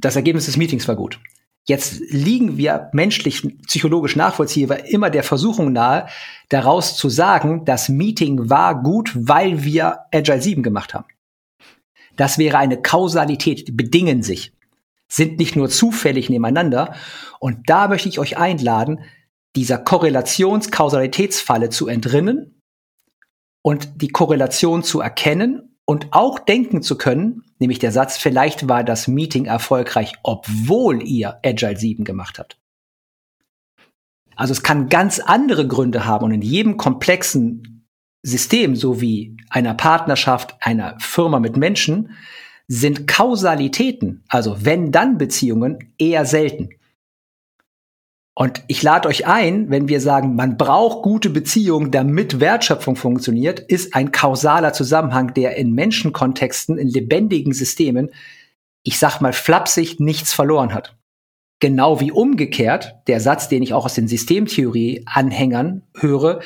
Das 0.00 0.16
Ergebnis 0.16 0.46
des 0.46 0.56
Meetings 0.56 0.88
war 0.88 0.96
gut. 0.96 1.20
Jetzt 1.66 2.00
liegen 2.08 2.56
wir 2.56 2.88
menschlich, 2.94 3.46
psychologisch 3.66 4.16
nachvollziehbar 4.16 4.86
immer 4.86 5.10
der 5.10 5.22
Versuchung 5.22 5.70
nahe, 5.72 6.06
daraus 6.48 6.96
zu 6.96 7.10
sagen, 7.10 7.66
das 7.66 7.90
Meeting 7.90 8.48
war 8.48 8.82
gut, 8.82 9.12
weil 9.14 9.64
wir 9.64 9.98
Agile 10.10 10.40
7 10.40 10.62
gemacht 10.62 10.94
haben. 10.94 11.04
Das 12.18 12.36
wäre 12.36 12.58
eine 12.58 12.82
Kausalität, 12.82 13.68
die 13.68 13.72
bedingen 13.72 14.22
sich, 14.24 14.52
sind 15.06 15.38
nicht 15.38 15.54
nur 15.54 15.70
zufällig 15.70 16.28
nebeneinander. 16.28 16.94
Und 17.38 17.70
da 17.70 17.86
möchte 17.86 18.08
ich 18.08 18.18
euch 18.18 18.36
einladen, 18.36 19.04
dieser 19.54 19.78
Korrelations-Kausalitätsfalle 19.78 21.70
zu 21.70 21.86
entrinnen 21.86 22.60
und 23.62 24.02
die 24.02 24.08
Korrelation 24.08 24.82
zu 24.82 25.00
erkennen 25.00 25.76
und 25.84 26.08
auch 26.10 26.40
denken 26.40 26.82
zu 26.82 26.98
können, 26.98 27.44
nämlich 27.60 27.78
der 27.78 27.92
Satz, 27.92 28.18
vielleicht 28.18 28.68
war 28.68 28.82
das 28.82 29.06
Meeting 29.06 29.46
erfolgreich, 29.46 30.14
obwohl 30.24 31.02
ihr 31.02 31.38
Agile 31.44 31.76
7 31.76 32.02
gemacht 32.04 32.40
habt. 32.40 32.58
Also 34.34 34.52
es 34.52 34.64
kann 34.64 34.88
ganz 34.88 35.20
andere 35.20 35.68
Gründe 35.68 36.04
haben 36.04 36.24
und 36.24 36.32
in 36.32 36.42
jedem 36.42 36.76
komplexen 36.76 37.77
System, 38.28 38.76
so 38.76 39.00
wie 39.00 39.36
einer 39.50 39.74
Partnerschaft, 39.74 40.56
einer 40.60 40.96
Firma 40.98 41.40
mit 41.40 41.56
Menschen, 41.56 42.10
sind 42.68 43.06
Kausalitäten, 43.06 44.22
also 44.28 44.64
wenn-dann-Beziehungen 44.64 45.94
eher 45.98 46.24
selten. 46.24 46.70
Und 48.34 48.62
ich 48.68 48.84
lade 48.84 49.08
euch 49.08 49.26
ein, 49.26 49.68
wenn 49.68 49.88
wir 49.88 50.00
sagen, 50.00 50.36
man 50.36 50.56
braucht 50.56 51.02
gute 51.02 51.28
Beziehungen, 51.28 51.90
damit 51.90 52.38
Wertschöpfung 52.38 52.94
funktioniert, 52.94 53.58
ist 53.58 53.96
ein 53.96 54.12
kausaler 54.12 54.72
Zusammenhang, 54.72 55.34
der 55.34 55.56
in 55.56 55.72
Menschenkontexten, 55.72 56.78
in 56.78 56.86
lebendigen 56.86 57.52
Systemen, 57.52 58.10
ich 58.84 59.00
sag 59.00 59.20
mal 59.20 59.32
flapsig, 59.32 59.98
nichts 59.98 60.32
verloren 60.32 60.72
hat. 60.72 60.96
Genau 61.58 61.98
wie 61.98 62.12
umgekehrt, 62.12 62.94
der 63.08 63.20
Satz, 63.20 63.48
den 63.48 63.64
ich 63.64 63.74
auch 63.74 63.86
aus 63.86 63.94
den 63.94 64.06
Systemtheorie-Anhängern 64.06 65.82
höre, 65.96 66.40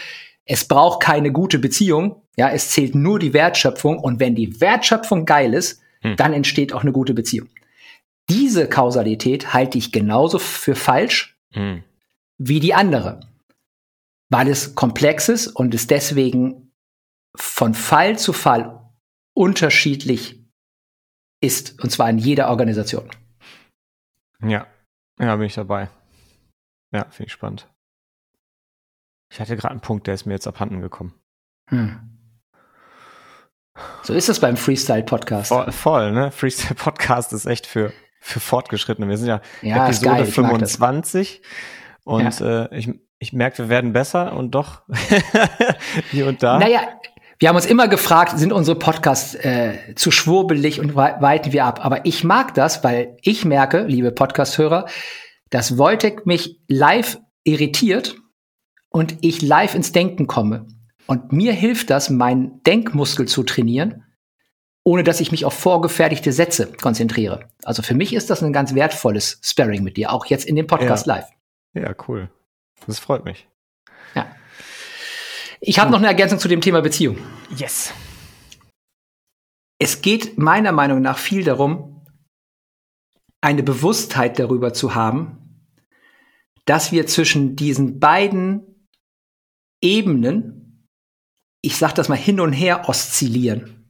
es 0.44 0.66
braucht 0.66 1.02
keine 1.02 1.32
gute 1.32 1.58
Beziehung, 1.58 2.22
ja, 2.36 2.50
es 2.50 2.70
zählt 2.70 2.94
nur 2.94 3.18
die 3.18 3.32
Wertschöpfung 3.32 3.98
und 3.98 4.20
wenn 4.20 4.34
die 4.34 4.60
Wertschöpfung 4.60 5.24
geil 5.26 5.54
ist, 5.54 5.80
hm. 6.00 6.16
dann 6.16 6.32
entsteht 6.32 6.72
auch 6.72 6.82
eine 6.82 6.92
gute 6.92 7.14
Beziehung. 7.14 7.48
Diese 8.28 8.68
Kausalität 8.68 9.52
halte 9.52 9.78
ich 9.78 9.92
genauso 9.92 10.38
für 10.38 10.74
falsch 10.74 11.36
mhm. 11.54 11.82
wie 12.38 12.60
die 12.60 12.72
andere, 12.72 13.20
weil 14.30 14.48
es 14.48 14.74
komplex 14.74 15.28
ist 15.28 15.48
und 15.48 15.74
es 15.74 15.86
deswegen 15.86 16.72
von 17.34 17.74
Fall 17.74 18.18
zu 18.18 18.32
Fall 18.32 18.80
unterschiedlich 19.34 20.40
ist, 21.40 21.82
und 21.82 21.90
zwar 21.90 22.08
in 22.10 22.18
jeder 22.18 22.48
Organisation. 22.48 23.10
Ja, 24.40 24.66
ja, 25.18 25.36
bin 25.36 25.46
ich 25.46 25.54
dabei. 25.54 25.88
Ja, 26.92 27.06
finde 27.10 27.26
ich 27.26 27.32
spannend. 27.32 27.68
Ich 29.32 29.40
hatte 29.40 29.56
gerade 29.56 29.72
einen 29.72 29.80
Punkt, 29.80 30.06
der 30.06 30.14
ist 30.14 30.26
mir 30.26 30.34
jetzt 30.34 30.46
abhanden 30.46 30.82
gekommen. 30.82 31.14
Hm. 31.70 31.98
So 34.02 34.12
ist 34.12 34.28
es 34.28 34.40
beim 34.40 34.58
Freestyle-Podcast. 34.58 35.48
Voll, 35.48 35.72
voll, 35.72 36.12
ne? 36.12 36.30
Freestyle-Podcast 36.30 37.32
ist 37.32 37.46
echt 37.46 37.66
für 37.66 37.92
für 38.20 38.38
Fortgeschrittene. 38.38 39.08
Wir 39.08 39.16
sind 39.16 39.28
ja, 39.28 39.40
ja 39.62 39.86
Episode 39.86 40.26
25 40.26 41.42
und 42.04 42.38
ja. 42.38 42.64
äh, 42.64 42.78
ich, 42.78 42.90
ich 43.18 43.32
merke, 43.32 43.58
wir 43.58 43.68
werden 43.68 43.92
besser 43.92 44.34
und 44.34 44.52
doch 44.52 44.82
hier 46.10 46.28
und 46.28 46.42
da. 46.42 46.58
Naja, 46.58 46.82
wir 47.40 47.48
haben 47.48 47.56
uns 47.56 47.66
immer 47.66 47.88
gefragt, 47.88 48.38
sind 48.38 48.52
unsere 48.52 48.78
Podcasts 48.78 49.34
äh, 49.34 49.94
zu 49.96 50.12
schwurbelig 50.12 50.78
und 50.78 50.94
weiten 50.94 51.52
wir 51.52 51.64
ab? 51.64 51.84
Aber 51.84 52.06
ich 52.06 52.22
mag 52.22 52.54
das, 52.54 52.84
weil 52.84 53.16
ich 53.22 53.44
merke, 53.44 53.82
liebe 53.84 54.12
Podcast-Hörer, 54.12 54.86
dass 55.50 55.78
Wojtek 55.78 56.26
mich 56.26 56.60
live 56.68 57.18
irritiert 57.42 58.21
und 58.92 59.16
ich 59.20 59.42
live 59.42 59.74
ins 59.74 59.92
Denken 59.92 60.26
komme. 60.26 60.66
Und 61.06 61.32
mir 61.32 61.52
hilft 61.52 61.90
das, 61.90 62.10
meinen 62.10 62.62
Denkmuskel 62.62 63.26
zu 63.26 63.42
trainieren 63.42 64.04
ohne 64.84 65.04
dass 65.04 65.20
ich 65.20 65.30
mich 65.30 65.44
auf 65.44 65.54
vorgefertigte 65.54 66.32
Sätze 66.32 66.72
konzentriere. 66.72 67.48
Also 67.62 67.82
für 67.82 67.94
mich 67.94 68.12
ist 68.12 68.30
das 68.30 68.42
ein 68.42 68.52
ganz 68.52 68.74
wertvolles 68.74 69.40
Sparring 69.42 69.82
mit 69.82 69.96
dir, 69.96 70.12
auch 70.12 70.26
jetzt 70.26 70.44
in 70.44 70.56
dem 70.56 70.66
Podcast 70.66 71.06
ja. 71.06 71.16
live. 71.16 71.28
Ja, 71.74 71.94
cool. 72.08 72.30
Das 72.86 72.98
freut 72.98 73.24
mich. 73.24 73.46
Ja. 74.14 74.34
Ich 75.60 75.78
habe 75.78 75.90
noch 75.90 75.98
eine 75.98 76.08
Ergänzung 76.08 76.40
zu 76.40 76.48
dem 76.48 76.60
Thema 76.60 76.82
Beziehung. 76.82 77.18
Yes. 77.56 77.92
Es 79.78 80.02
geht 80.02 80.36
meiner 80.36 80.72
Meinung 80.72 81.00
nach 81.00 81.18
viel 81.18 81.44
darum, 81.44 82.04
eine 83.40 83.62
Bewusstheit 83.62 84.38
darüber 84.38 84.72
zu 84.72 84.94
haben, 84.94 85.68
dass 86.64 86.92
wir 86.92 87.06
zwischen 87.06 87.56
diesen 87.56 88.00
beiden 88.00 88.71
Ebenen, 89.82 90.88
ich 91.60 91.76
sage 91.76 91.94
das 91.94 92.08
mal 92.08 92.16
hin 92.16 92.40
und 92.40 92.52
her 92.52 92.88
oszillieren. 92.88 93.82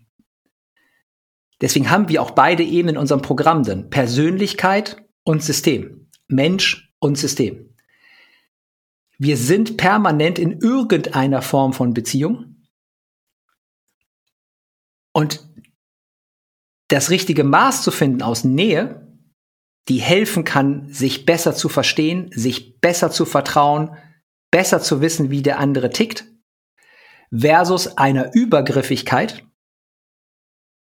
Deswegen 1.61 1.90
haben 1.90 2.08
wir 2.08 2.20
auch 2.20 2.32
beide 2.32 2.64
Ebenen 2.64 2.96
in 2.96 3.00
unserem 3.00 3.22
Programm 3.22 3.62
drin. 3.62 3.88
Persönlichkeit 3.88 5.04
und 5.22 5.44
System. 5.44 6.08
Mensch 6.26 6.92
und 6.99 7.16
System. 7.16 7.76
Wir 9.18 9.37
sind 9.37 9.76
permanent 9.76 10.40
in 10.40 10.58
irgendeiner 10.58 11.42
Form 11.42 11.72
von 11.72 11.94
Beziehung. 11.94 12.56
Und 15.12 15.46
das 16.88 17.11
richtige 17.11 17.44
Maß 17.44 17.82
zu 17.82 17.92
finden 17.92 18.22
aus 18.22 18.42
Nähe, 18.42 19.06
die 19.88 20.00
helfen 20.00 20.44
kann, 20.44 20.92
sich 20.92 21.25
besser 21.26 21.54
zu 21.54 21.68
verstehen, 21.68 22.30
sich 22.32 22.80
besser 22.80 23.11
zu 23.11 23.25
vertrauen, 23.25 23.96
besser 24.52 24.80
zu 24.80 25.00
wissen, 25.00 25.30
wie 25.30 25.42
der 25.42 25.59
andere 25.59 25.90
tickt, 25.90 26.25
versus 27.32 27.99
einer 27.99 28.32
Übergriffigkeit, 28.35 29.42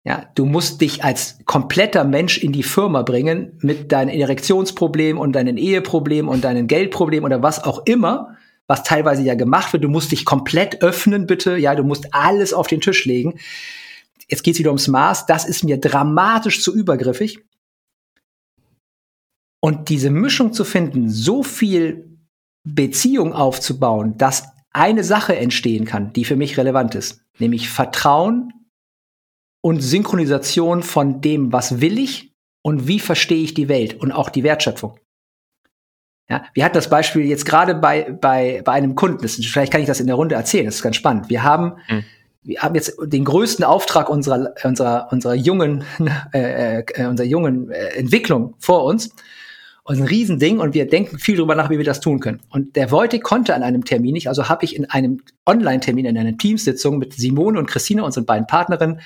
ja, 0.05 0.29
du 0.35 0.47
musst 0.47 0.81
dich 0.81 1.05
als 1.05 1.39
kompletter 1.45 2.03
Mensch 2.03 2.39
in 2.39 2.51
die 2.51 2.65
Firma 2.65 3.03
bringen 3.03 3.57
mit 3.61 3.93
deinen 3.93 4.09
Erektionsproblemen 4.09 5.21
und 5.21 5.33
deinen 5.33 5.57
Eheproblemen 5.57 6.29
und 6.29 6.43
deinen 6.43 6.67
Geldproblemen 6.67 7.25
oder 7.25 7.43
was 7.43 7.63
auch 7.63 7.87
immer, 7.87 8.37
was 8.67 8.83
teilweise 8.83 9.23
ja 9.23 9.37
gemacht 9.37 9.73
wird. 9.73 9.85
Du 9.85 9.89
musst 9.89 10.11
dich 10.11 10.25
komplett 10.25 10.83
öffnen, 10.83 11.29
bitte. 11.29 11.57
Ja, 11.57 11.77
du 11.77 11.85
musst 11.85 12.13
alles 12.15 12.53
auf 12.53 12.67
den 12.67 12.81
Tisch 12.81 13.05
legen. 13.05 13.39
Jetzt 14.29 14.43
geht's 14.43 14.59
wieder 14.59 14.71
ums 14.71 14.89
Maß. 14.89 15.27
Das 15.27 15.45
ist 15.45 15.63
mir 15.63 15.79
dramatisch 15.79 16.63
zu 16.63 16.75
übergriffig. 16.75 17.39
Und 19.61 19.89
diese 19.89 20.11
Mischung 20.11 20.53
zu 20.53 20.65
finden, 20.65 21.11
so 21.11 21.45
viel 21.45 22.12
Beziehung 22.65 23.33
aufzubauen, 23.33 24.17
dass 24.19 24.45
eine 24.73 25.05
Sache 25.05 25.37
entstehen 25.37 25.85
kann, 25.85 26.13
die 26.13 26.25
für 26.25 26.37
mich 26.37 26.57
relevant 26.57 26.95
ist, 26.95 27.21
nämlich 27.39 27.69
Vertrauen 27.69 28.53
und 29.61 29.81
Synchronisation 29.81 30.83
von 30.83 31.21
dem, 31.21 31.53
was 31.53 31.81
will 31.81 31.99
ich 31.99 32.33
und 32.63 32.87
wie 32.87 33.01
verstehe 33.01 33.43
ich 33.43 33.55
die 33.55 33.69
Welt 33.69 33.95
und 33.95 34.13
auch 34.13 34.31
die 34.31 34.45
Wertschöpfung. 34.45 34.99
Ja, 36.29 36.45
wir 36.55 36.65
hatten 36.65 36.75
das 36.75 36.89
Beispiel 36.89 37.27
jetzt 37.27 37.45
gerade 37.45 37.75
bei, 37.75 38.11
bei, 38.13 38.63
bei 38.65 38.73
einem 38.73 38.95
Kunden. 38.95 39.23
Das, 39.23 39.35
vielleicht 39.35 39.73
kann 39.73 39.83
ich 39.83 39.87
das 39.87 40.01
in 40.01 40.07
der 40.07 40.17
Runde 40.17 40.35
erzählen. 40.35 40.65
Das 40.65 40.77
ist 40.77 40.83
ganz 40.83 40.97
spannend. 40.97 41.29
Wir 41.29 41.43
haben, 41.43 41.75
mhm. 41.89 42.05
wir 42.43 42.61
haben 42.63 42.75
jetzt 42.75 42.97
den 43.05 43.25
größten 43.25 43.65
Auftrag 43.65 44.09
unserer, 44.09 44.55
unserer, 44.65 45.09
unserer 45.11 45.35
jungen, 45.35 45.85
äh, 46.33 46.81
äh, 46.81 47.07
unserer 47.07 47.27
jungen 47.27 47.71
äh, 47.71 47.89
Entwicklung 47.97 48.55
vor 48.59 48.85
uns. 48.85 49.15
Und 49.85 49.99
ein 49.99 50.07
Riesending 50.07 50.61
und 50.61 50.75
wir 50.75 50.87
denken 50.87 51.19
viel 51.19 51.37
darüber 51.37 51.57
nach, 51.57 51.69
wie 51.69 51.79
wir 51.79 51.85
das 51.85 52.01
tun 52.01 52.21
können. 52.21 52.41
Und 52.51 52.77
der 52.77 52.93
Wojtek 52.93 53.25
konnte 53.25 53.55
an 53.55 53.65
einem 53.65 53.85
Termin 53.85 54.13
nicht, 54.13 54.29
also 54.29 54.49
habe 54.49 54.65
ich 54.65 54.77
in 54.77 54.89
einem 54.89 55.23
Online-Termin, 55.45 56.07
in 56.07 56.19
einer 56.19 56.37
Teamsitzung 56.37 56.99
mit 56.99 57.15
Simone 57.15 57.59
und 57.59 57.67
Christine, 57.67 58.05
unseren 58.05 58.25
beiden 58.25 58.47
Partnerinnen, 58.47 59.01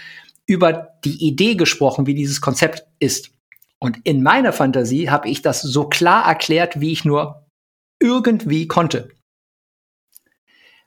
über 0.46 0.90
die 1.04 1.26
Idee 1.26 1.54
gesprochen, 1.54 2.06
wie 2.06 2.14
dieses 2.14 2.40
Konzept 2.42 2.86
ist. 2.98 3.30
Und 3.78 3.98
in 4.04 4.22
meiner 4.22 4.52
Fantasie 4.52 5.10
habe 5.10 5.28
ich 5.28 5.42
das 5.42 5.62
so 5.62 5.88
klar 5.88 6.26
erklärt, 6.26 6.80
wie 6.80 6.92
ich 6.92 7.04
nur 7.04 7.46
irgendwie 8.00 8.68
konnte. 8.68 9.08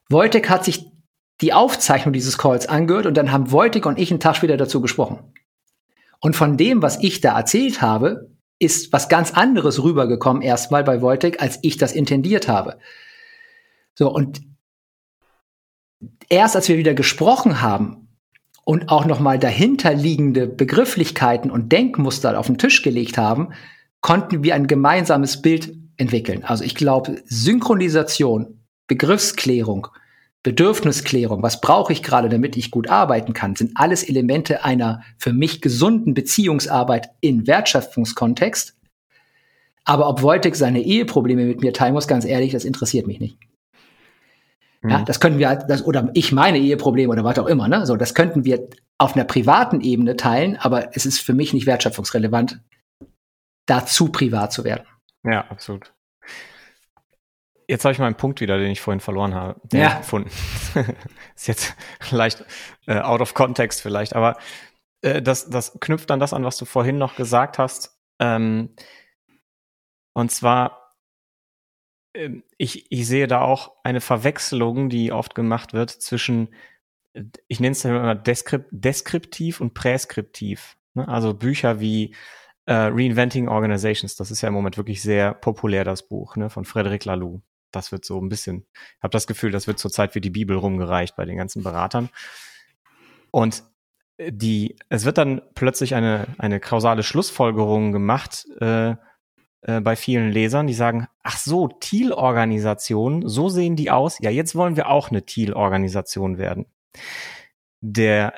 Wojtek 0.09 0.49
hat 0.49 0.65
sich 0.65 0.85
die 1.41 1.53
Aufzeichnung 1.53 2.13
dieses 2.13 2.37
Calls 2.37 2.67
angehört 2.67 3.05
und 3.05 3.15
dann 3.15 3.31
haben 3.31 3.51
Wojtek 3.51 3.85
und 3.85 3.97
ich 3.97 4.11
einen 4.11 4.19
Tag 4.19 4.35
später 4.35 4.57
dazu 4.57 4.81
gesprochen. 4.81 5.33
Und 6.19 6.35
von 6.35 6.57
dem, 6.57 6.81
was 6.81 7.01
ich 7.01 7.21
da 7.21 7.37
erzählt 7.37 7.81
habe, 7.81 8.29
ist 8.59 8.91
was 8.91 9.09
ganz 9.09 9.31
anderes 9.31 9.81
rübergekommen 9.81 10.41
erstmal 10.41 10.83
bei 10.83 11.01
Wojtek, 11.01 11.41
als 11.41 11.59
ich 11.61 11.77
das 11.77 11.93
intendiert 11.93 12.47
habe. 12.47 12.77
So, 13.95 14.13
und 14.13 14.41
erst 16.29 16.55
als 16.55 16.67
wir 16.67 16.77
wieder 16.77 16.93
gesprochen 16.93 17.61
haben 17.61 18.09
und 18.65 18.89
auch 18.89 19.05
nochmal 19.05 19.39
dahinterliegende 19.39 20.47
Begrifflichkeiten 20.47 21.49
und 21.49 21.71
Denkmuster 21.71 22.37
auf 22.37 22.47
den 22.47 22.57
Tisch 22.57 22.81
gelegt 22.81 23.17
haben, 23.17 23.53
konnten 24.01 24.43
wir 24.43 24.55
ein 24.55 24.67
gemeinsames 24.67 25.41
Bild 25.41 25.73
entwickeln. 25.97 26.43
Also 26.43 26.63
ich 26.63 26.75
glaube, 26.75 27.21
Synchronisation, 27.25 28.61
Begriffsklärung, 28.87 29.87
Bedürfnisklärung, 30.43 31.43
was 31.43 31.59
brauche 31.59 31.91
ich 31.91 32.01
gerade, 32.01 32.29
damit 32.29 32.55
ich 32.55 32.71
gut 32.71 32.89
arbeiten 32.89 33.33
kann, 33.33 33.55
sind 33.55 33.71
alles 33.75 34.07
Elemente 34.07 34.63
einer 34.63 35.03
für 35.17 35.33
mich 35.33 35.61
gesunden 35.61 36.13
Beziehungsarbeit 36.13 37.09
in 37.19 37.45
Wertschöpfungskontext. 37.45 38.77
Aber 39.83 40.07
ob 40.07 40.21
Wojtek 40.21 40.55
seine 40.55 40.81
Eheprobleme 40.81 41.45
mit 41.45 41.61
mir 41.61 41.73
teilen 41.73 41.93
muss, 41.93 42.07
ganz 42.07 42.23
ehrlich, 42.23 42.51
das 42.51 42.63
interessiert 42.63 43.07
mich 43.07 43.19
nicht. 43.19 43.37
Ja, 44.83 44.99
mhm. 44.99 45.05
das 45.05 45.19
könnten 45.19 45.39
wir, 45.39 45.55
das, 45.55 45.83
oder 45.83 46.09
ich 46.13 46.31
meine 46.31 46.57
Eheprobleme 46.57 47.11
oder 47.11 47.25
was 47.25 47.37
auch 47.37 47.47
immer, 47.47 47.67
ne? 47.67 47.85
So, 47.85 47.97
das 47.97 48.13
könnten 48.13 48.45
wir 48.45 48.69
auf 48.97 49.15
einer 49.15 49.25
privaten 49.25 49.81
Ebene 49.81 50.15
teilen, 50.15 50.55
aber 50.55 50.95
es 50.95 51.05
ist 51.05 51.19
für 51.19 51.33
mich 51.33 51.53
nicht 51.53 51.65
wertschöpfungsrelevant, 51.65 52.61
dazu 53.65 54.09
privat 54.09 54.53
zu 54.53 54.63
werden. 54.63 54.85
Ja, 55.23 55.45
absolut. 55.49 55.93
Jetzt 57.69 57.85
habe 57.85 57.93
ich 57.93 57.99
meinen 57.99 58.15
Punkt 58.15 58.41
wieder, 58.41 58.57
den 58.57 58.71
ich 58.71 58.81
vorhin 58.81 58.99
verloren 58.99 59.35
habe. 59.35 59.61
Den 59.63 59.81
ja. 59.81 59.99
gefunden. 59.99 60.31
ist 61.35 61.47
jetzt 61.47 61.75
leicht 62.09 62.43
äh, 62.87 62.97
out 62.97 63.21
of 63.21 63.35
context 63.35 63.83
vielleicht, 63.83 64.15
aber 64.15 64.39
äh, 65.03 65.21
das, 65.21 65.51
das 65.51 65.77
knüpft 65.79 66.09
an 66.09 66.19
das 66.19 66.33
an, 66.33 66.43
was 66.43 66.57
du 66.57 66.65
vorhin 66.65 66.97
noch 66.97 67.15
gesagt 67.15 67.59
hast. 67.59 67.95
Ähm, 68.17 68.73
und 70.13 70.31
zwar, 70.31 70.95
äh, 72.13 72.41
ich, 72.57 72.91
ich 72.91 73.07
sehe 73.07 73.27
da 73.27 73.41
auch 73.41 73.75
eine 73.83 74.01
Verwechslung, 74.01 74.89
die 74.89 75.11
oft 75.11 75.35
gemacht 75.35 75.73
wird 75.73 75.91
zwischen, 75.91 76.51
ich 77.47 77.59
nenne 77.59 77.73
es 77.73 77.85
immer 77.85 78.15
Deskript, 78.15 78.69
deskriptiv 78.71 79.61
und 79.61 79.75
präskriptiv. 79.75 80.75
Ne? 80.95 81.07
Also 81.07 81.35
Bücher 81.35 81.79
wie 81.79 82.15
äh, 82.65 82.73
Reinventing 82.73 83.47
Organizations, 83.47 84.15
das 84.15 84.31
ist 84.31 84.41
ja 84.41 84.47
im 84.47 84.55
Moment 84.55 84.77
wirklich 84.77 85.03
sehr 85.03 85.35
populär, 85.35 85.83
das 85.83 86.07
Buch 86.07 86.35
ne, 86.35 86.49
von 86.49 86.65
Frederic 86.65 87.05
Laloux 87.05 87.43
das 87.71 87.91
wird 87.91 88.05
so 88.05 88.19
ein 88.21 88.29
bisschen, 88.29 88.65
ich 88.73 89.03
habe 89.03 89.11
das 89.11 89.27
Gefühl, 89.27 89.51
das 89.51 89.67
wird 89.67 89.79
zurzeit 89.79 90.15
wie 90.15 90.21
die 90.21 90.29
Bibel 90.29 90.57
rumgereicht 90.57 91.15
bei 91.15 91.25
den 91.25 91.37
ganzen 91.37 91.63
Beratern. 91.63 92.09
Und 93.31 93.63
äh, 94.17 94.31
die, 94.31 94.75
es 94.89 95.05
wird 95.05 95.17
dann 95.17 95.41
plötzlich 95.55 95.95
eine, 95.95 96.27
eine 96.37 96.59
kausale 96.59 97.03
Schlussfolgerung 97.03 97.91
gemacht 97.91 98.45
äh, 98.59 98.95
äh, 99.61 99.81
bei 99.81 99.95
vielen 99.95 100.31
Lesern, 100.31 100.67
die 100.67 100.73
sagen, 100.73 101.07
ach 101.23 101.37
so, 101.37 101.67
Thiel-Organisationen, 101.67 103.27
so 103.27 103.49
sehen 103.49 103.75
die 103.75 103.91
aus. 103.91 104.17
Ja, 104.19 104.29
jetzt 104.29 104.55
wollen 104.55 104.75
wir 104.75 104.89
auch 104.89 105.09
eine 105.09 105.25
Thiel-Organisation 105.25 106.37
werden. 106.37 106.65
Der, 107.81 108.33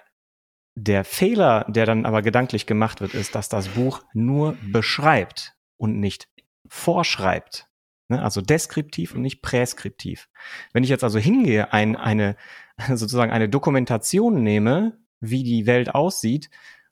der 0.75 1.03
Fehler, 1.03 1.65
der 1.67 1.85
dann 1.85 2.05
aber 2.05 2.21
gedanklich 2.21 2.65
gemacht 2.65 3.01
wird, 3.01 3.13
ist, 3.13 3.35
dass 3.35 3.49
das 3.49 3.69
Buch 3.69 4.01
nur 4.13 4.57
beschreibt 4.71 5.55
und 5.77 5.99
nicht 5.99 6.27
vorschreibt. 6.67 7.70
Ne? 8.11 8.21
Also 8.21 8.41
deskriptiv 8.41 9.15
und 9.15 9.21
nicht 9.21 9.41
präskriptiv. 9.41 10.29
Wenn 10.73 10.83
ich 10.83 10.89
jetzt 10.89 11.03
also 11.03 11.17
hingehe, 11.17 11.73
ein, 11.73 11.95
eine, 11.95 12.35
sozusagen 12.87 13.31
eine 13.31 13.49
Dokumentation 13.49 14.43
nehme, 14.43 14.97
wie 15.19 15.43
die 15.43 15.65
Welt 15.65 15.95
aussieht 15.95 16.49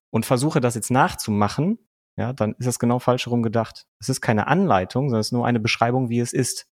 und 0.09 0.25
versuche 0.25 0.61
das 0.61 0.75
jetzt 0.75 0.91
nachzumachen, 0.91 1.77
ja, 2.15 2.33
dann 2.33 2.55
ist 2.57 2.65
das 2.65 2.79
genau 2.79 2.99
falsch 2.99 3.25
herum 3.25 3.43
gedacht. 3.43 3.85
Es 3.99 4.09
ist 4.09 4.21
keine 4.21 4.47
Anleitung, 4.47 5.09
sondern 5.09 5.21
es 5.21 5.27
ist 5.27 5.33
nur 5.33 5.45
eine 5.45 5.59
Beschreibung, 5.59 6.09
wie 6.09 6.19
es 6.19 6.33
ist. 6.33 6.67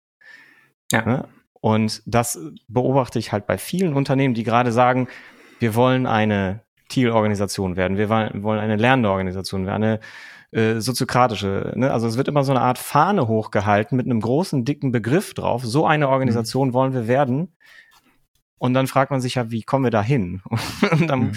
Ja. 0.91 1.05
Ne? 1.05 1.27
Und 1.53 2.03
das 2.05 2.39
beobachte 2.67 3.19
ich 3.19 3.31
halt 3.31 3.47
bei 3.47 3.57
vielen 3.57 3.93
Unternehmen, 3.93 4.33
die 4.33 4.43
gerade 4.43 4.71
sagen, 4.71 5.07
wir 5.59 5.75
wollen 5.75 6.05
eine 6.05 6.61
Thiel-Organisation 6.89 7.75
werden, 7.75 7.97
wir 7.97 8.09
wollen 8.09 8.59
eine 8.59 8.75
lernende 8.75 9.09
Organisation 9.09 9.65
werden, 9.65 9.83
eine 9.83 9.99
äh, 10.55 10.79
soziokratische. 10.79 11.73
Ne? 11.75 11.91
Also 11.91 12.07
es 12.07 12.15
wird 12.15 12.29
immer 12.29 12.45
so 12.45 12.53
eine 12.53 12.61
Art 12.61 12.77
Fahne 12.77 13.27
hochgehalten 13.27 13.97
mit 13.97 14.05
einem 14.05 14.21
großen, 14.21 14.63
dicken 14.63 14.93
Begriff 14.93 15.33
drauf. 15.33 15.65
So 15.65 15.85
eine 15.85 16.07
Organisation 16.07 16.69
mhm. 16.69 16.73
wollen 16.73 16.93
wir 16.93 17.07
werden. 17.09 17.53
Und 18.57 18.73
dann 18.73 18.87
fragt 18.87 19.11
man 19.11 19.19
sich 19.19 19.35
ja, 19.35 19.51
wie 19.51 19.63
kommen 19.63 19.83
wir 19.83 19.91
da 19.91 20.01
hin? 20.01 20.41
Und 20.91 21.07
dann, 21.07 21.19
mhm. 21.19 21.31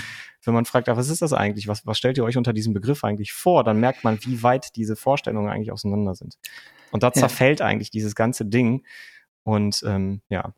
wenn 0.44 0.54
man 0.54 0.66
fragt, 0.66 0.87
was 0.87 1.09
ist 1.09 1.20
das 1.20 1.33
eigentlich? 1.33 1.66
Was, 1.66 1.85
was 1.85 1.98
stellt 1.98 2.16
ihr 2.16 2.22
euch 2.22 2.37
unter 2.37 2.52
diesem 2.52 2.72
Begriff 2.72 3.02
eigentlich 3.02 3.33
vor? 3.33 3.64
Dann 3.64 3.81
merkt 3.81 4.04
man, 4.04 4.18
wie 4.24 4.42
weit 4.44 4.76
diese 4.76 4.94
Vorstellungen 4.94 5.50
eigentlich 5.50 5.72
auseinander 5.72 6.14
sind. 6.14 6.38
Und 6.92 7.02
da 7.02 7.12
zerfällt 7.12 7.59
ja. 7.59 7.66
eigentlich 7.66 7.90
dieses 7.90 8.14
ganze 8.14 8.44
Ding. 8.44 8.85
Und 9.42 9.83
ähm, 9.85 10.20
ja, 10.28 10.52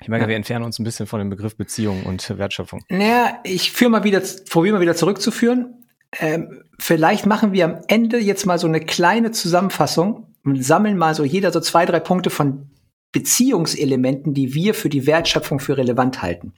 ich 0.00 0.08
meine, 0.08 0.22
ja. 0.22 0.28
wir 0.28 0.36
entfernen 0.36 0.64
uns 0.64 0.78
ein 0.78 0.84
bisschen 0.84 1.06
von 1.06 1.18
dem 1.18 1.30
Begriff 1.30 1.56
Beziehung 1.56 2.04
und 2.04 2.38
Wertschöpfung. 2.38 2.84
Naja, 2.88 3.40
ich 3.42 3.72
führe 3.72 3.90
mal 3.90 4.04
wieder, 4.04 4.22
probiere 4.48 4.76
mal 4.76 4.80
wieder 4.80 4.94
zurückzuführen. 4.94 5.81
Ähm, 6.18 6.64
vielleicht 6.78 7.26
machen 7.26 7.52
wir 7.52 7.64
am 7.64 7.78
Ende 7.88 8.18
jetzt 8.18 8.46
mal 8.46 8.58
so 8.58 8.66
eine 8.66 8.80
kleine 8.80 9.30
Zusammenfassung 9.30 10.34
und 10.44 10.62
sammeln 10.62 10.98
mal 10.98 11.14
so 11.14 11.24
jeder 11.24 11.52
so 11.52 11.60
zwei, 11.60 11.86
drei 11.86 12.00
Punkte 12.00 12.30
von 12.30 12.70
Beziehungselementen, 13.12 14.34
die 14.34 14.54
wir 14.54 14.74
für 14.74 14.88
die 14.88 15.06
Wertschöpfung 15.06 15.60
für 15.60 15.76
relevant 15.76 16.22
halten. 16.22 16.54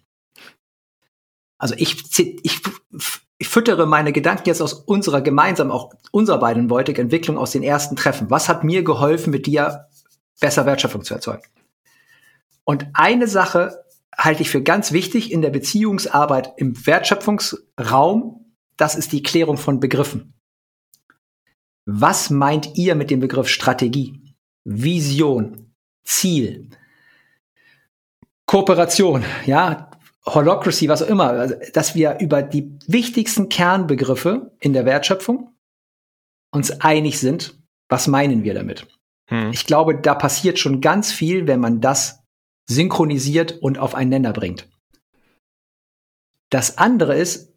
Also 1.58 1.74
ich, 1.78 2.04
ich, 2.42 2.60
ich 3.38 3.48
füttere 3.48 3.86
meine 3.86 4.12
Gedanken 4.12 4.44
jetzt 4.46 4.60
aus 4.60 4.72
unserer 4.72 5.20
gemeinsam, 5.20 5.70
auch 5.70 5.92
unserer 6.10 6.38
beiden 6.38 6.68
Beutig 6.68 6.98
Entwicklung 6.98 7.38
aus 7.38 7.52
den 7.52 7.62
ersten 7.62 7.96
Treffen. 7.96 8.30
Was 8.30 8.48
hat 8.48 8.64
mir 8.64 8.84
geholfen, 8.84 9.30
mit 9.30 9.46
dir 9.46 9.86
besser 10.40 10.66
Wertschöpfung 10.66 11.04
zu 11.04 11.14
erzeugen? 11.14 11.44
Und 12.64 12.86
eine 12.94 13.28
Sache 13.28 13.84
halte 14.16 14.42
ich 14.42 14.50
für 14.50 14.62
ganz 14.62 14.92
wichtig 14.92 15.32
in 15.32 15.42
der 15.42 15.50
Beziehungsarbeit 15.50 16.52
im 16.56 16.86
Wertschöpfungsraum 16.86 18.43
das 18.76 18.94
ist 18.94 19.12
die 19.12 19.22
Klärung 19.22 19.56
von 19.56 19.80
Begriffen. 19.80 20.34
Was 21.86 22.30
meint 22.30 22.76
ihr 22.76 22.94
mit 22.94 23.10
dem 23.10 23.20
Begriff 23.20 23.48
Strategie, 23.48 24.34
Vision, 24.64 25.74
Ziel, 26.04 26.70
Kooperation, 28.46 29.24
ja, 29.46 29.90
Holocracy, 30.26 30.88
was 30.88 31.02
auch 31.02 31.08
immer, 31.08 31.30
also, 31.30 31.54
dass 31.72 31.94
wir 31.94 32.18
über 32.20 32.42
die 32.42 32.78
wichtigsten 32.86 33.48
Kernbegriffe 33.48 34.52
in 34.60 34.72
der 34.72 34.86
Wertschöpfung 34.86 35.54
uns 36.50 36.80
einig 36.80 37.18
sind, 37.20 37.58
was 37.88 38.06
meinen 38.06 38.42
wir 38.42 38.54
damit? 38.54 38.86
Hm. 39.26 39.50
Ich 39.52 39.66
glaube, 39.66 40.00
da 40.00 40.14
passiert 40.14 40.58
schon 40.58 40.80
ganz 40.80 41.12
viel, 41.12 41.46
wenn 41.46 41.60
man 41.60 41.80
das 41.80 42.20
synchronisiert 42.66 43.52
und 43.60 43.78
auf 43.78 43.94
einen 43.94 44.10
Nenner 44.10 44.32
bringt. 44.32 44.68
Das 46.48 46.78
andere 46.78 47.16
ist, 47.16 47.53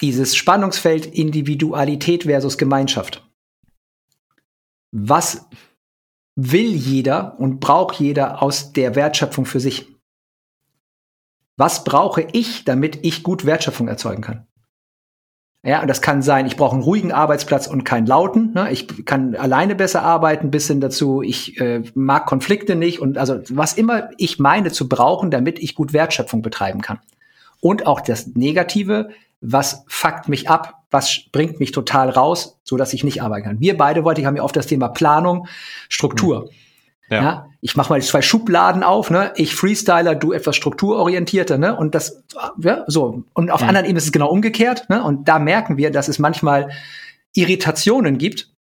dieses 0.00 0.36
Spannungsfeld 0.36 1.06
Individualität 1.06 2.24
versus 2.24 2.58
Gemeinschaft. 2.58 3.26
Was 4.92 5.46
will 6.36 6.72
jeder 6.72 7.38
und 7.38 7.60
braucht 7.60 7.98
jeder 7.98 8.42
aus 8.42 8.72
der 8.72 8.94
Wertschöpfung 8.94 9.44
für 9.44 9.60
sich? 9.60 9.86
Was 11.56 11.82
brauche 11.82 12.22
ich, 12.32 12.64
damit 12.64 13.04
ich 13.04 13.24
gut 13.24 13.44
Wertschöpfung 13.44 13.88
erzeugen 13.88 14.22
kann? 14.22 14.46
Ja, 15.64 15.82
und 15.82 15.88
das 15.88 16.00
kann 16.00 16.22
sein, 16.22 16.46
ich 16.46 16.56
brauche 16.56 16.74
einen 16.74 16.84
ruhigen 16.84 17.10
Arbeitsplatz 17.10 17.66
und 17.66 17.82
keinen 17.82 18.06
lauten. 18.06 18.52
Ne? 18.54 18.70
Ich 18.70 19.04
kann 19.04 19.34
alleine 19.34 19.74
besser 19.74 20.02
arbeiten, 20.02 20.52
bis 20.52 20.68
hin 20.68 20.80
dazu, 20.80 21.20
ich 21.20 21.60
äh, 21.60 21.82
mag 21.94 22.26
Konflikte 22.26 22.76
nicht 22.76 23.00
und 23.00 23.18
also 23.18 23.40
was 23.50 23.72
immer 23.74 24.10
ich 24.18 24.38
meine 24.38 24.70
zu 24.70 24.88
brauchen, 24.88 25.32
damit 25.32 25.58
ich 25.58 25.74
gut 25.74 25.92
Wertschöpfung 25.92 26.42
betreiben 26.42 26.80
kann. 26.80 27.00
Und 27.60 27.86
auch 27.88 28.00
das 28.00 28.28
Negative, 28.28 29.10
was 29.40 29.84
fuckt 29.88 30.28
mich 30.28 30.48
ab, 30.48 30.82
was 30.90 31.20
bringt 31.32 31.60
mich 31.60 31.72
total 31.72 32.10
raus, 32.10 32.58
so 32.64 32.76
dass 32.76 32.92
ich 32.92 33.04
nicht 33.04 33.22
arbeiten 33.22 33.44
kann. 33.46 33.60
Wir 33.60 33.76
beide 33.76 34.04
wollte, 34.04 34.20
ich 34.20 34.26
haben 34.26 34.36
ja 34.36 34.42
oft 34.42 34.56
das 34.56 34.66
Thema 34.66 34.88
Planung, 34.88 35.46
Struktur. 35.88 36.44
Hm. 36.44 36.50
Ja. 37.10 37.22
ja. 37.22 37.46
ich 37.62 37.74
mache 37.74 37.90
mal 37.90 38.02
zwei 38.02 38.20
Schubladen 38.20 38.82
auf, 38.82 39.10
ne? 39.10 39.32
Ich 39.36 39.54
Freestyler, 39.54 40.14
du 40.14 40.32
etwas 40.32 40.56
strukturorientierter, 40.56 41.56
ne? 41.56 41.74
Und 41.74 41.94
das, 41.94 42.22
ja, 42.58 42.84
so. 42.86 43.24
Und 43.32 43.50
auf 43.50 43.62
mhm. 43.62 43.68
anderen 43.68 43.86
Ebenen 43.86 43.96
ist 43.96 44.04
es 44.04 44.12
genau 44.12 44.28
umgekehrt, 44.28 44.90
ne? 44.90 45.02
Und 45.02 45.26
da 45.26 45.38
merken 45.38 45.78
wir, 45.78 45.90
dass 45.90 46.08
es 46.08 46.18
manchmal 46.18 46.70
Irritationen 47.34 48.18
gibt, 48.18 48.52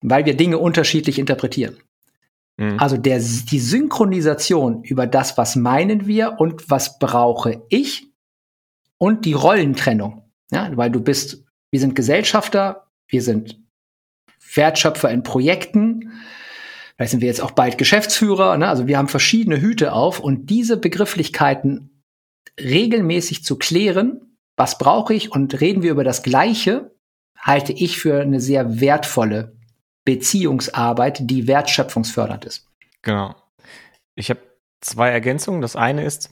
weil 0.00 0.24
wir 0.24 0.34
Dinge 0.34 0.58
unterschiedlich 0.58 1.18
interpretieren. 1.18 1.76
Mhm. 2.56 2.78
Also 2.78 2.96
der, 2.96 3.18
die 3.18 3.60
Synchronisation 3.60 4.82
über 4.82 5.06
das, 5.06 5.36
was 5.36 5.56
meinen 5.56 6.06
wir 6.06 6.36
und 6.38 6.70
was 6.70 6.98
brauche 6.98 7.62
ich, 7.68 8.08
und 9.04 9.26
die 9.26 9.34
Rollentrennung. 9.34 10.22
Ja, 10.50 10.74
weil 10.76 10.90
du 10.90 11.00
bist, 11.00 11.44
wir 11.70 11.78
sind 11.78 11.94
Gesellschafter, 11.94 12.86
wir 13.06 13.20
sind 13.20 13.60
Wertschöpfer 14.54 15.10
in 15.10 15.22
Projekten, 15.22 16.12
vielleicht 16.96 17.10
sind 17.10 17.20
wir 17.20 17.28
jetzt 17.28 17.42
auch 17.42 17.50
bald 17.50 17.76
Geschäftsführer, 17.76 18.56
ne? 18.56 18.66
also 18.66 18.86
wir 18.86 18.96
haben 18.96 19.08
verschiedene 19.08 19.60
Hüte 19.60 19.92
auf 19.92 20.20
und 20.20 20.48
diese 20.48 20.78
Begrifflichkeiten 20.78 22.02
regelmäßig 22.58 23.44
zu 23.44 23.58
klären, 23.58 24.38
was 24.56 24.78
brauche 24.78 25.12
ich 25.12 25.30
und 25.30 25.60
reden 25.60 25.82
wir 25.82 25.90
über 25.90 26.04
das 26.04 26.22
Gleiche, 26.22 26.94
halte 27.38 27.74
ich 27.74 27.98
für 27.98 28.22
eine 28.22 28.40
sehr 28.40 28.80
wertvolle 28.80 29.54
Beziehungsarbeit, 30.06 31.18
die 31.28 31.46
wertschöpfungsfördernd 31.46 32.46
ist. 32.46 32.70
Genau. 33.02 33.34
Ich 34.14 34.30
habe 34.30 34.40
zwei 34.80 35.10
Ergänzungen. 35.10 35.60
Das 35.60 35.76
eine 35.76 36.04
ist, 36.04 36.30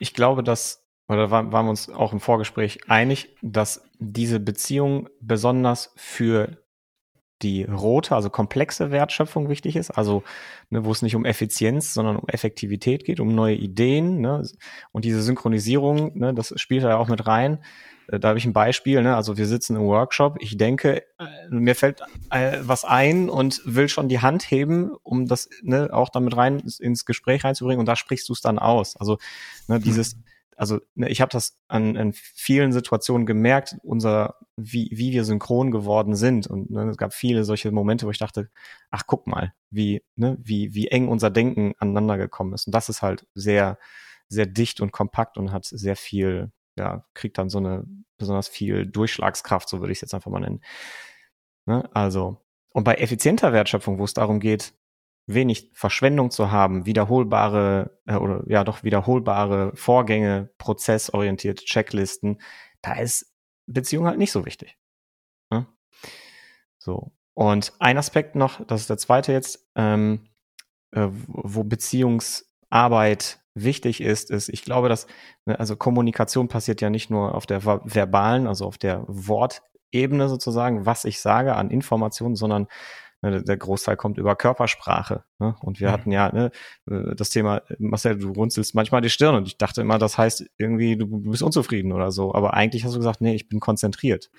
ich 0.00 0.14
glaube, 0.14 0.42
dass, 0.42 0.79
oder 1.10 1.30
waren 1.30 1.50
wir 1.50 1.70
uns 1.70 1.90
auch 1.90 2.12
im 2.12 2.20
Vorgespräch 2.20 2.88
einig, 2.88 3.36
dass 3.42 3.82
diese 3.98 4.38
Beziehung 4.38 5.08
besonders 5.20 5.92
für 5.96 6.58
die 7.42 7.64
rote, 7.64 8.14
also 8.14 8.30
komplexe 8.30 8.90
Wertschöpfung 8.90 9.48
wichtig 9.48 9.76
ist, 9.76 9.90
also 9.90 10.22
ne, 10.68 10.84
wo 10.84 10.92
es 10.92 11.02
nicht 11.02 11.16
um 11.16 11.24
Effizienz, 11.24 11.94
sondern 11.94 12.16
um 12.16 12.28
Effektivität 12.28 13.04
geht, 13.04 13.18
um 13.18 13.34
neue 13.34 13.54
Ideen. 13.54 14.20
Ne? 14.20 14.42
Und 14.92 15.04
diese 15.04 15.22
Synchronisierung, 15.22 16.18
ne, 16.18 16.34
das 16.34 16.52
spielt 16.56 16.84
da 16.84 16.90
ja 16.90 16.96
auch 16.98 17.08
mit 17.08 17.26
rein. 17.26 17.64
Äh, 18.08 18.20
da 18.20 18.28
habe 18.28 18.38
ich 18.38 18.44
ein 18.44 18.52
Beispiel, 18.52 19.02
ne? 19.02 19.16
also 19.16 19.38
wir 19.38 19.46
sitzen 19.46 19.76
im 19.76 19.82
Workshop, 19.82 20.36
ich 20.40 20.58
denke, 20.58 21.02
äh, 21.18 21.48
mir 21.48 21.74
fällt 21.74 22.02
äh, 22.30 22.58
was 22.60 22.84
ein 22.84 23.30
und 23.30 23.62
will 23.64 23.88
schon 23.88 24.08
die 24.08 24.20
Hand 24.20 24.50
heben, 24.50 24.90
um 25.02 25.26
das 25.26 25.48
ne, 25.62 25.88
auch 25.92 26.10
damit 26.10 26.36
rein 26.36 26.62
ins 26.78 27.06
Gespräch 27.06 27.42
reinzubringen 27.42 27.80
und 27.80 27.86
da 27.86 27.96
sprichst 27.96 28.28
du 28.28 28.34
es 28.34 28.42
dann 28.42 28.58
aus. 28.58 28.96
Also 28.96 29.18
ne, 29.66 29.80
dieses 29.80 30.16
also 30.60 30.78
ne, 30.94 31.08
ich 31.08 31.22
habe 31.22 31.32
das 31.32 31.58
an, 31.68 31.96
an 31.96 32.12
vielen 32.12 32.72
Situationen 32.72 33.24
gemerkt, 33.24 33.76
unser, 33.82 34.36
wie, 34.56 34.90
wie 34.92 35.10
wir 35.10 35.24
synchron 35.24 35.70
geworden 35.70 36.14
sind. 36.14 36.46
Und 36.46 36.70
ne, 36.70 36.90
es 36.90 36.98
gab 36.98 37.14
viele 37.14 37.44
solche 37.44 37.72
Momente, 37.72 38.04
wo 38.04 38.10
ich 38.10 38.18
dachte, 38.18 38.50
ach 38.90 39.04
guck 39.06 39.26
mal, 39.26 39.54
wie, 39.70 40.04
ne, 40.16 40.36
wie, 40.38 40.74
wie 40.74 40.88
eng 40.88 41.08
unser 41.08 41.30
Denken 41.30 41.72
aneinander 41.78 42.18
gekommen 42.18 42.52
ist. 42.52 42.66
Und 42.66 42.74
das 42.74 42.90
ist 42.90 43.00
halt 43.00 43.26
sehr, 43.32 43.78
sehr 44.28 44.44
dicht 44.44 44.82
und 44.82 44.92
kompakt 44.92 45.38
und 45.38 45.50
hat 45.50 45.64
sehr 45.64 45.96
viel, 45.96 46.52
ja, 46.76 47.06
kriegt 47.14 47.38
dann 47.38 47.48
so 47.48 47.56
eine 47.56 47.84
besonders 48.18 48.48
viel 48.48 48.84
Durchschlagskraft, 48.84 49.66
so 49.66 49.80
würde 49.80 49.92
ich 49.92 49.96
es 49.96 50.02
jetzt 50.02 50.14
einfach 50.14 50.30
mal 50.30 50.40
nennen. 50.40 50.60
Ne? 51.64 51.88
Also, 51.94 52.36
und 52.74 52.84
bei 52.84 52.96
effizienter 52.96 53.54
Wertschöpfung, 53.54 53.98
wo 53.98 54.04
es 54.04 54.12
darum 54.12 54.40
geht, 54.40 54.74
wenig 55.34 55.70
Verschwendung 55.74 56.30
zu 56.30 56.50
haben, 56.50 56.86
wiederholbare 56.86 57.98
äh, 58.06 58.16
oder 58.16 58.42
ja 58.46 58.64
doch 58.64 58.82
wiederholbare 58.82 59.72
Vorgänge, 59.74 60.50
prozessorientierte 60.58 61.64
Checklisten, 61.64 62.40
da 62.82 62.94
ist 62.94 63.32
Beziehung 63.66 64.06
halt 64.06 64.18
nicht 64.18 64.32
so 64.32 64.44
wichtig. 64.44 64.76
Ja? 65.52 65.66
So. 66.78 67.12
Und 67.34 67.72
ein 67.78 67.98
Aspekt 67.98 68.34
noch, 68.34 68.64
das 68.66 68.82
ist 68.82 68.90
der 68.90 68.98
zweite 68.98 69.32
jetzt, 69.32 69.66
ähm, 69.76 70.28
äh, 70.92 71.08
wo 71.10 71.64
Beziehungsarbeit 71.64 73.40
wichtig 73.54 74.00
ist, 74.00 74.30
ist, 74.30 74.48
ich 74.48 74.62
glaube, 74.62 74.88
dass, 74.88 75.06
ne, 75.44 75.58
also 75.58 75.76
Kommunikation 75.76 76.48
passiert 76.48 76.80
ja 76.80 76.90
nicht 76.90 77.10
nur 77.10 77.34
auf 77.34 77.46
der 77.46 77.64
verbalen, 77.64 78.46
also 78.46 78.66
auf 78.66 78.78
der 78.78 79.04
Wortebene 79.06 80.28
sozusagen, 80.28 80.86
was 80.86 81.04
ich 81.04 81.20
sage 81.20 81.56
an 81.56 81.70
Informationen, 81.70 82.36
sondern 82.36 82.66
Ne, 82.66 83.09
der 83.22 83.56
Großteil 83.56 83.96
kommt 83.96 84.18
über 84.18 84.34
Körpersprache. 84.34 85.24
Ne? 85.38 85.54
Und 85.60 85.80
wir 85.80 85.88
mhm. 85.88 85.92
hatten 85.92 86.12
ja 86.12 86.32
ne, 86.32 86.50
äh, 86.90 87.14
das 87.14 87.30
Thema, 87.30 87.62
Marcel, 87.78 88.18
du 88.18 88.32
runzelst 88.32 88.74
manchmal 88.74 89.02
die 89.02 89.10
Stirn 89.10 89.34
und 89.34 89.46
ich 89.46 89.58
dachte 89.58 89.82
immer, 89.82 89.98
das 89.98 90.16
heißt 90.16 90.46
irgendwie, 90.56 90.96
du, 90.96 91.06
du 91.06 91.30
bist 91.30 91.42
unzufrieden 91.42 91.92
oder 91.92 92.10
so. 92.10 92.34
Aber 92.34 92.54
eigentlich 92.54 92.84
hast 92.84 92.94
du 92.94 92.98
gesagt, 92.98 93.20
nee, 93.20 93.34
ich 93.34 93.48
bin 93.48 93.60
konzentriert. 93.60 94.30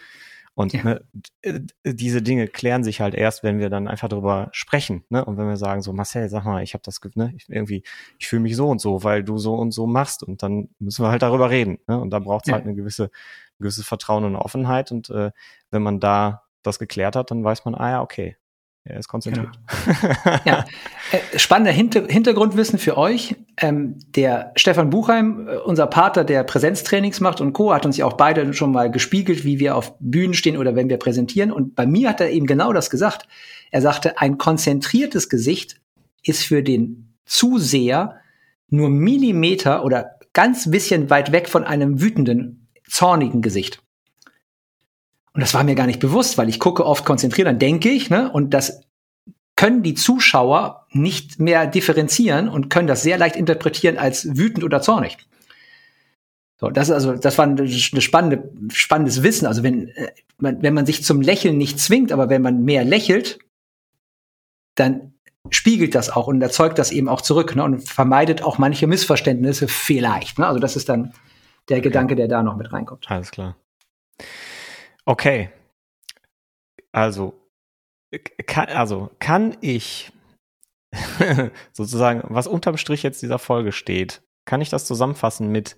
Und 0.54 0.74
ja. 0.74 0.84
ne, 0.84 1.06
äh, 1.44 1.62
diese 1.86 2.22
Dinge 2.22 2.48
klären 2.48 2.84
sich 2.84 3.02
halt 3.02 3.16
erst, 3.16 3.44
wenn 3.44 3.60
wir 3.60 3.70
dann 3.70 3.88
einfach 3.88 4.10
darüber 4.10 4.50
sprechen. 4.52 5.06
Ne? 5.10 5.24
Und 5.24 5.38
wenn 5.38 5.48
wir 5.48 5.58
sagen, 5.58 5.82
so 5.82 5.94
Marcel, 5.94 6.28
sag 6.30 6.44
mal, 6.44 6.64
ich 6.64 6.74
habe 6.74 6.82
das, 6.84 7.00
ne, 7.16 7.34
ich, 7.36 7.48
irgendwie, 7.50 7.84
ich 8.20 8.28
fühle 8.28 8.42
mich 8.42 8.56
so 8.56 8.68
und 8.68 8.82
so, 8.82 9.04
weil 9.04 9.24
du 9.24 9.38
so 9.38 9.56
und 9.56 9.72
so 9.72 9.88
machst. 9.88 10.24
Und 10.24 10.44
dann 10.44 10.70
müssen 10.80 11.06
wir 11.06 11.10
halt 11.10 11.22
darüber 11.22 11.50
reden. 11.50 11.80
Ne? 11.88 12.00
Und 12.00 12.10
da 12.10 12.20
braucht 12.20 12.46
es 12.46 12.50
ja. 12.50 12.56
halt 12.56 12.66
eine 12.66 12.76
gewisse, 12.76 13.06
ein 13.06 13.60
gewisses 13.60 13.86
Vertrauen 13.86 14.26
und 14.26 14.36
Offenheit. 14.36 14.92
Und 14.92 15.10
äh, 15.10 15.32
wenn 15.70 15.84
man 15.84 16.00
da 16.00 16.44
das 16.64 16.80
geklärt 16.80 17.16
hat, 17.16 17.32
dann 17.32 17.44
weiß 17.44 17.64
man, 17.66 17.76
ah 17.76 17.90
ja, 17.90 18.02
okay, 18.02 18.36
er 18.84 18.98
ist 18.98 19.08
konzentriert. 19.08 19.50
Ja, 20.26 20.42
ja. 20.46 20.66
Äh, 21.12 21.38
spannender 21.38 21.72
Hinter 21.72 22.08
Hintergrundwissen 22.08 22.80
für 22.80 22.98
euch. 22.98 23.36
Ähm, 23.58 24.00
der 24.16 24.54
Stefan 24.56 24.90
Buchheim, 24.90 25.48
äh, 25.48 25.58
unser 25.58 25.86
Pater, 25.86 26.24
der 26.24 26.44
Präsenztrainings 26.44 27.20
macht 27.20 27.42
und 27.42 27.54
Co., 27.54 27.74
hat 27.74 27.86
uns 27.86 27.98
ja 27.98 28.06
auch 28.06 28.14
beide 28.14 28.54
schon 28.54 28.72
mal 28.72 28.90
gespiegelt, 28.90 29.46
wie 29.46 29.60
wir 29.60 29.76
auf 29.76 29.94
Bühnen 30.00 30.34
stehen 30.34 30.58
oder 30.58 30.76
wenn 30.76 30.90
wir 30.90 30.98
präsentieren. 30.98 31.52
Und 31.52 31.76
bei 31.76 31.86
mir 31.86 32.10
hat 32.10 32.22
er 32.22 32.32
eben 32.32 32.48
genau 32.48 32.74
das 32.74 32.90
gesagt. 32.90 33.28
Er 33.70 33.82
sagte, 33.82 34.18
ein 34.18 34.40
konzentriertes 34.40 35.30
Gesicht 35.30 35.80
ist 36.24 36.44
für 36.44 36.64
den 36.64 37.14
Zuseher 37.26 38.16
nur 38.70 38.90
Millimeter 38.90 39.86
oder 39.86 40.16
ganz 40.34 40.72
bisschen 40.72 41.10
weit 41.10 41.32
weg 41.32 41.48
von 41.50 41.64
einem 41.64 42.02
wütenden, 42.02 42.68
zornigen 42.88 43.42
Gesicht. 43.42 43.81
Und 45.34 45.42
das 45.42 45.54
war 45.54 45.64
mir 45.64 45.76
gar 45.76 45.88
nicht 45.88 46.00
bewusst, 46.00 46.38
weil 46.38 46.50
ich 46.50 46.60
gucke 46.60 46.86
oft 46.86 47.06
konzentriert, 47.06 47.48
dann 47.48 47.60
denke 47.60 47.90
ich, 47.90 48.10
ne? 48.10 48.32
Und 48.32 48.54
das 48.54 48.82
können 49.56 49.84
die 49.84 49.94
Zuschauer 49.94 50.88
nicht 50.92 51.40
mehr 51.40 51.68
differenzieren 51.68 52.50
und 52.50 52.70
können 52.70 52.88
das 52.88 53.04
sehr 53.04 53.18
leicht 53.18 53.36
interpretieren 53.36 53.98
als 53.98 54.36
wütend 54.38 54.64
oder 54.64 54.82
zornig. 54.82 55.18
So, 56.60 56.70
das 56.70 56.90
ist 56.90 56.94
also, 56.94 57.14
das 57.14 57.38
war 57.38 57.48
ein 57.48 58.02
spannende, 58.02 58.52
spannendes 58.72 59.24
Wissen. 59.24 59.46
Also 59.48 59.64
wenn, 59.64 59.90
äh, 59.90 60.12
wenn 60.40 60.74
man 60.74 60.86
sich 60.86 61.04
zum 61.04 61.22
Lächeln 61.22 61.58
nicht 61.58 61.80
zwingt, 61.80 62.12
aber 62.12 62.30
wenn 62.30 62.42
man 62.42 62.64
mehr 62.64 62.84
lächelt, 62.84 63.40
dann 64.76 65.14
spiegelt 65.50 65.96
das 65.96 66.10
auch 66.10 66.28
und 66.28 66.42
erzeugt 66.42 66.78
das 66.78 66.92
eben 66.92 67.10
auch 67.10 67.22
zurück 67.22 67.56
ne, 67.56 67.64
und 67.64 67.82
vermeidet 67.88 68.44
auch 68.44 68.58
manche 68.58 68.88
Missverständnisse 68.88 69.68
vielleicht. 69.68 70.40
Ne? 70.40 70.48
Also 70.48 70.60
das 70.60 70.76
ist 70.76 70.90
dann 70.90 71.14
der 71.70 71.82
Gedanke, 71.82 72.16
der 72.16 72.28
da 72.28 72.44
noch 72.44 72.58
mit 72.58 72.72
reinkommt. 72.72 73.10
Alles 73.10 73.32
klar. 73.32 73.56
Okay. 75.06 75.50
Also, 76.92 77.34
kann, 78.46 78.68
also 78.68 79.10
kann 79.20 79.58
ich 79.62 80.12
sozusagen, 81.72 82.22
was 82.24 82.48
unterm 82.48 82.78
Strich 82.78 83.04
jetzt 83.04 83.22
dieser 83.22 83.40
Folge 83.40 83.72
steht, 83.72 84.22
kann 84.46 84.62
ich 84.62 84.70
das 84.70 84.86
zusammenfassen 84.86 85.52
mit 85.52 85.78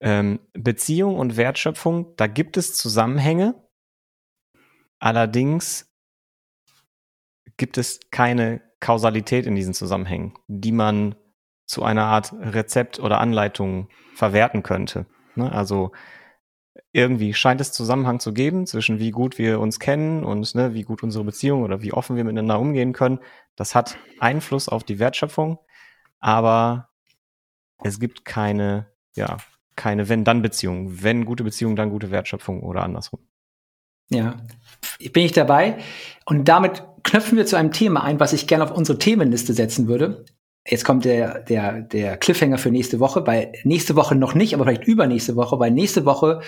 ähm, 0.00 0.40
Beziehung 0.52 1.16
und 1.16 1.36
Wertschöpfung. 1.36 2.16
Da 2.16 2.26
gibt 2.26 2.56
es 2.56 2.74
Zusammenhänge. 2.74 3.54
Allerdings 4.98 5.90
gibt 7.56 7.78
es 7.78 8.00
keine 8.10 8.60
Kausalität 8.80 9.46
in 9.46 9.54
diesen 9.54 9.74
Zusammenhängen, 9.74 10.34
die 10.48 10.72
man 10.72 11.14
zu 11.66 11.82
einer 11.84 12.04
Art 12.04 12.32
Rezept 12.32 12.98
oder 13.00 13.20
Anleitung 13.20 13.88
verwerten 14.14 14.62
könnte. 14.62 15.06
Ne? 15.36 15.50
Also 15.50 15.92
irgendwie 16.92 17.34
scheint 17.34 17.60
es 17.60 17.72
Zusammenhang 17.72 18.20
zu 18.20 18.32
geben 18.32 18.66
zwischen 18.66 18.98
wie 18.98 19.10
gut 19.10 19.38
wir 19.38 19.60
uns 19.60 19.78
kennen 19.78 20.24
und 20.24 20.54
ne, 20.54 20.74
wie 20.74 20.82
gut 20.82 21.02
unsere 21.02 21.24
Beziehung 21.24 21.62
oder 21.62 21.82
wie 21.82 21.92
offen 21.92 22.16
wir 22.16 22.24
miteinander 22.24 22.58
umgehen 22.58 22.92
können. 22.92 23.20
Das 23.56 23.74
hat 23.74 23.96
Einfluss 24.20 24.68
auf 24.68 24.84
die 24.84 24.98
Wertschöpfung, 24.98 25.58
aber 26.20 26.88
es 27.82 28.00
gibt 28.00 28.24
keine, 28.24 28.86
ja, 29.14 29.38
keine 29.76 30.08
Wenn-Dann-Beziehung. 30.08 31.02
Wenn 31.02 31.24
gute 31.24 31.44
Beziehung, 31.44 31.76
dann 31.76 31.90
gute 31.90 32.10
Wertschöpfung 32.10 32.62
oder 32.62 32.82
andersrum. 32.82 33.20
Ja, 34.10 34.36
bin 35.12 35.24
ich 35.24 35.32
dabei. 35.32 35.78
Und 36.26 36.48
damit 36.48 36.84
knöpfen 37.02 37.36
wir 37.36 37.46
zu 37.46 37.56
einem 37.56 37.72
Thema 37.72 38.02
ein, 38.02 38.20
was 38.20 38.32
ich 38.32 38.46
gerne 38.46 38.64
auf 38.64 38.70
unsere 38.70 38.98
Themenliste 38.98 39.52
setzen 39.52 39.88
würde. 39.88 40.24
Jetzt 40.66 40.84
kommt 40.84 41.04
der, 41.04 41.40
der, 41.40 41.82
der 41.82 42.16
Cliffhanger 42.16 42.58
für 42.58 42.70
nächste 42.70 42.98
Woche, 42.98 43.26
weil 43.26 43.52
nächste 43.64 43.96
Woche 43.96 44.14
noch 44.14 44.34
nicht, 44.34 44.54
aber 44.54 44.64
vielleicht 44.64 44.86
übernächste 44.86 45.36
Woche, 45.36 45.58
weil 45.58 45.70
nächste 45.70 46.06
Woche 46.06 46.40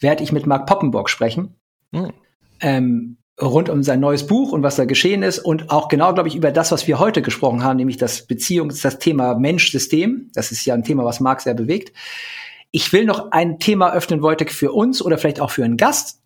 werde 0.00 0.24
ich 0.24 0.32
mit 0.32 0.46
Mark 0.46 0.66
Poppenbock 0.66 1.08
sprechen. 1.08 1.54
Mhm. 1.92 2.12
Ähm, 2.60 3.16
rund 3.40 3.68
um 3.68 3.82
sein 3.82 4.00
neues 4.00 4.26
Buch 4.26 4.52
und 4.52 4.62
was 4.62 4.76
da 4.76 4.84
geschehen 4.84 5.22
ist 5.22 5.38
und 5.38 5.70
auch 5.70 5.88
genau, 5.88 6.12
glaube 6.12 6.28
ich, 6.28 6.34
über 6.36 6.50
das, 6.50 6.72
was 6.72 6.86
wir 6.86 6.98
heute 6.98 7.22
gesprochen 7.22 7.62
haben, 7.62 7.76
nämlich 7.76 7.96
das 7.96 8.26
Beziehung, 8.26 8.68
das 8.68 8.98
Thema 8.98 9.34
Mensch-System. 9.36 10.30
Das 10.34 10.52
ist 10.52 10.64
ja 10.64 10.74
ein 10.74 10.84
Thema, 10.84 11.04
was 11.04 11.20
Mark 11.20 11.40
sehr 11.40 11.54
bewegt. 11.54 11.92
Ich 12.72 12.92
will 12.92 13.04
noch 13.04 13.30
ein 13.32 13.58
Thema 13.58 13.92
öffnen 13.92 14.22
wollte 14.22 14.46
für 14.46 14.72
uns 14.72 15.02
oder 15.02 15.18
vielleicht 15.18 15.40
auch 15.40 15.50
für 15.50 15.64
einen 15.64 15.76
Gast, 15.76 16.21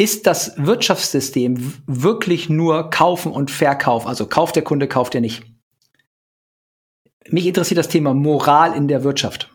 ist 0.00 0.26
das 0.26 0.54
Wirtschaftssystem 0.56 1.74
wirklich 1.86 2.48
nur 2.48 2.88
Kaufen 2.88 3.32
und 3.32 3.50
Verkauf? 3.50 4.06
Also 4.06 4.24
kauft 4.24 4.56
der 4.56 4.64
Kunde, 4.64 4.88
kauft 4.88 5.14
er 5.14 5.20
nicht? 5.20 5.42
Mich 7.28 7.46
interessiert 7.46 7.76
das 7.76 7.88
Thema 7.88 8.14
Moral 8.14 8.74
in 8.74 8.88
der 8.88 9.04
Wirtschaft. 9.04 9.50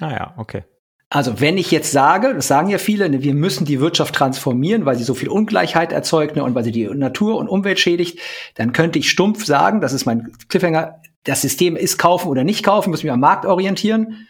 Ah 0.00 0.10
ja, 0.10 0.34
okay. 0.36 0.64
Also 1.08 1.40
wenn 1.40 1.56
ich 1.56 1.70
jetzt 1.70 1.92
sage, 1.92 2.34
das 2.34 2.46
sagen 2.46 2.68
ja 2.68 2.76
viele, 2.76 3.08
ne, 3.08 3.22
wir 3.22 3.32
müssen 3.32 3.64
die 3.64 3.80
Wirtschaft 3.80 4.14
transformieren, 4.14 4.84
weil 4.84 4.98
sie 4.98 5.04
so 5.04 5.14
viel 5.14 5.30
Ungleichheit 5.30 5.92
erzeugt 5.92 6.36
ne, 6.36 6.44
und 6.44 6.54
weil 6.54 6.64
sie 6.64 6.72
die 6.72 6.86
Natur 6.86 7.38
und 7.38 7.48
Umwelt 7.48 7.80
schädigt, 7.80 8.20
dann 8.56 8.74
könnte 8.74 8.98
ich 8.98 9.08
stumpf 9.08 9.46
sagen, 9.46 9.80
das 9.80 9.94
ist 9.94 10.04
mein 10.04 10.30
Cliffhanger, 10.48 11.00
das 11.24 11.40
System 11.40 11.74
ist 11.74 11.96
kaufen 11.96 12.28
oder 12.28 12.44
nicht 12.44 12.62
kaufen, 12.62 12.90
muss 12.90 13.02
mich 13.02 13.10
am 13.10 13.20
Markt 13.20 13.46
orientieren. 13.46 14.26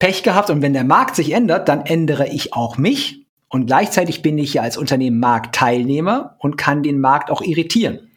Pech 0.00 0.24
gehabt 0.24 0.50
und 0.50 0.60
wenn 0.60 0.72
der 0.72 0.82
Markt 0.82 1.14
sich 1.14 1.30
ändert, 1.30 1.68
dann 1.68 1.86
ändere 1.86 2.26
ich 2.26 2.52
auch 2.52 2.78
mich 2.78 3.23
und 3.54 3.66
gleichzeitig 3.66 4.20
bin 4.20 4.36
ich 4.36 4.54
ja 4.54 4.62
als 4.62 4.76
Unternehmen 4.76 5.20
Marktteilnehmer 5.20 6.34
und 6.40 6.56
kann 6.56 6.82
den 6.82 7.00
Markt 7.00 7.30
auch 7.30 7.40
irritieren. 7.40 8.10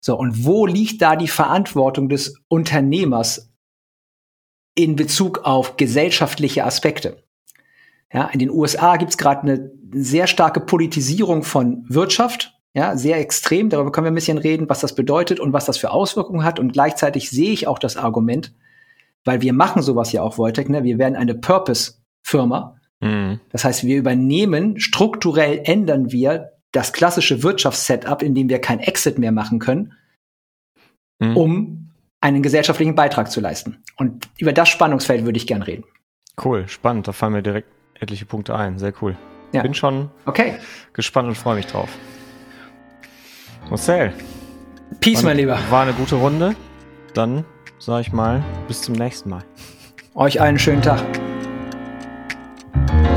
So, 0.00 0.18
und 0.18 0.44
wo 0.44 0.66
liegt 0.66 1.00
da 1.00 1.16
die 1.16 1.28
Verantwortung 1.28 2.10
des 2.10 2.36
Unternehmers 2.48 3.50
in 4.74 4.96
Bezug 4.96 5.46
auf 5.46 5.78
gesellschaftliche 5.78 6.66
Aspekte? 6.66 7.22
Ja, 8.12 8.26
in 8.26 8.38
den 8.38 8.50
USA 8.50 8.98
gibt 8.98 9.12
es 9.12 9.16
gerade 9.16 9.40
eine 9.40 9.72
sehr 9.94 10.26
starke 10.26 10.60
Politisierung 10.60 11.42
von 11.42 11.86
Wirtschaft, 11.88 12.52
ja, 12.74 12.98
sehr 12.98 13.16
extrem. 13.20 13.70
Darüber 13.70 13.92
können 13.92 14.04
wir 14.04 14.10
ein 14.10 14.14
bisschen 14.14 14.36
reden, 14.36 14.68
was 14.68 14.80
das 14.80 14.94
bedeutet 14.94 15.40
und 15.40 15.54
was 15.54 15.64
das 15.64 15.78
für 15.78 15.90
Auswirkungen 15.90 16.44
hat. 16.44 16.58
Und 16.60 16.74
gleichzeitig 16.74 17.30
sehe 17.30 17.52
ich 17.52 17.66
auch 17.66 17.78
das 17.78 17.96
Argument, 17.96 18.52
weil 19.24 19.40
wir 19.40 19.54
machen 19.54 19.80
sowas 19.80 20.12
ja 20.12 20.20
auch, 20.20 20.36
Wojtek, 20.36 20.68
ne? 20.68 20.84
wir 20.84 20.98
werden 20.98 21.16
eine 21.16 21.34
Purpose-Firma. 21.34 22.76
Mhm. 23.04 23.38
Das 23.50 23.64
heißt, 23.64 23.84
wir 23.84 23.98
übernehmen, 23.98 24.80
strukturell 24.80 25.60
ändern 25.64 26.10
wir 26.10 26.52
das 26.72 26.92
klassische 26.92 27.42
Wirtschaftssetup, 27.42 28.22
in 28.22 28.34
dem 28.34 28.48
wir 28.48 28.60
kein 28.60 28.80
Exit 28.80 29.18
mehr 29.18 29.30
machen 29.30 29.58
können, 29.58 29.92
mhm. 31.20 31.36
um 31.36 31.90
einen 32.20 32.42
gesellschaftlichen 32.42 32.94
Beitrag 32.94 33.30
zu 33.30 33.40
leisten. 33.40 33.82
Und 33.96 34.28
über 34.38 34.54
das 34.54 34.70
Spannungsfeld 34.70 35.24
würde 35.26 35.36
ich 35.36 35.46
gern 35.46 35.62
reden. 35.62 35.84
Cool, 36.42 36.66
spannend. 36.66 37.06
Da 37.06 37.12
fallen 37.12 37.34
mir 37.34 37.42
direkt 37.42 37.68
etliche 38.00 38.24
Punkte 38.24 38.56
ein. 38.56 38.78
Sehr 38.78 38.94
cool. 39.02 39.16
Ja. 39.52 39.62
Bin 39.62 39.74
schon 39.74 40.10
okay. 40.24 40.54
gespannt 40.94 41.28
und 41.28 41.34
freue 41.36 41.56
mich 41.56 41.66
drauf. 41.66 41.90
Marcel. 43.68 44.12
Peace, 45.00 45.22
mein 45.22 45.36
Lieber. 45.36 45.58
War 45.70 45.82
eine 45.82 45.92
gute 45.92 46.16
Runde. 46.16 46.56
Dann 47.12 47.44
sage 47.78 48.00
ich 48.00 48.12
mal, 48.12 48.42
bis 48.66 48.82
zum 48.82 48.94
nächsten 48.94 49.28
Mal. 49.28 49.44
Euch 50.14 50.40
einen 50.40 50.58
schönen 50.58 50.82
Tag. 50.82 51.23
Bye. 52.74 53.13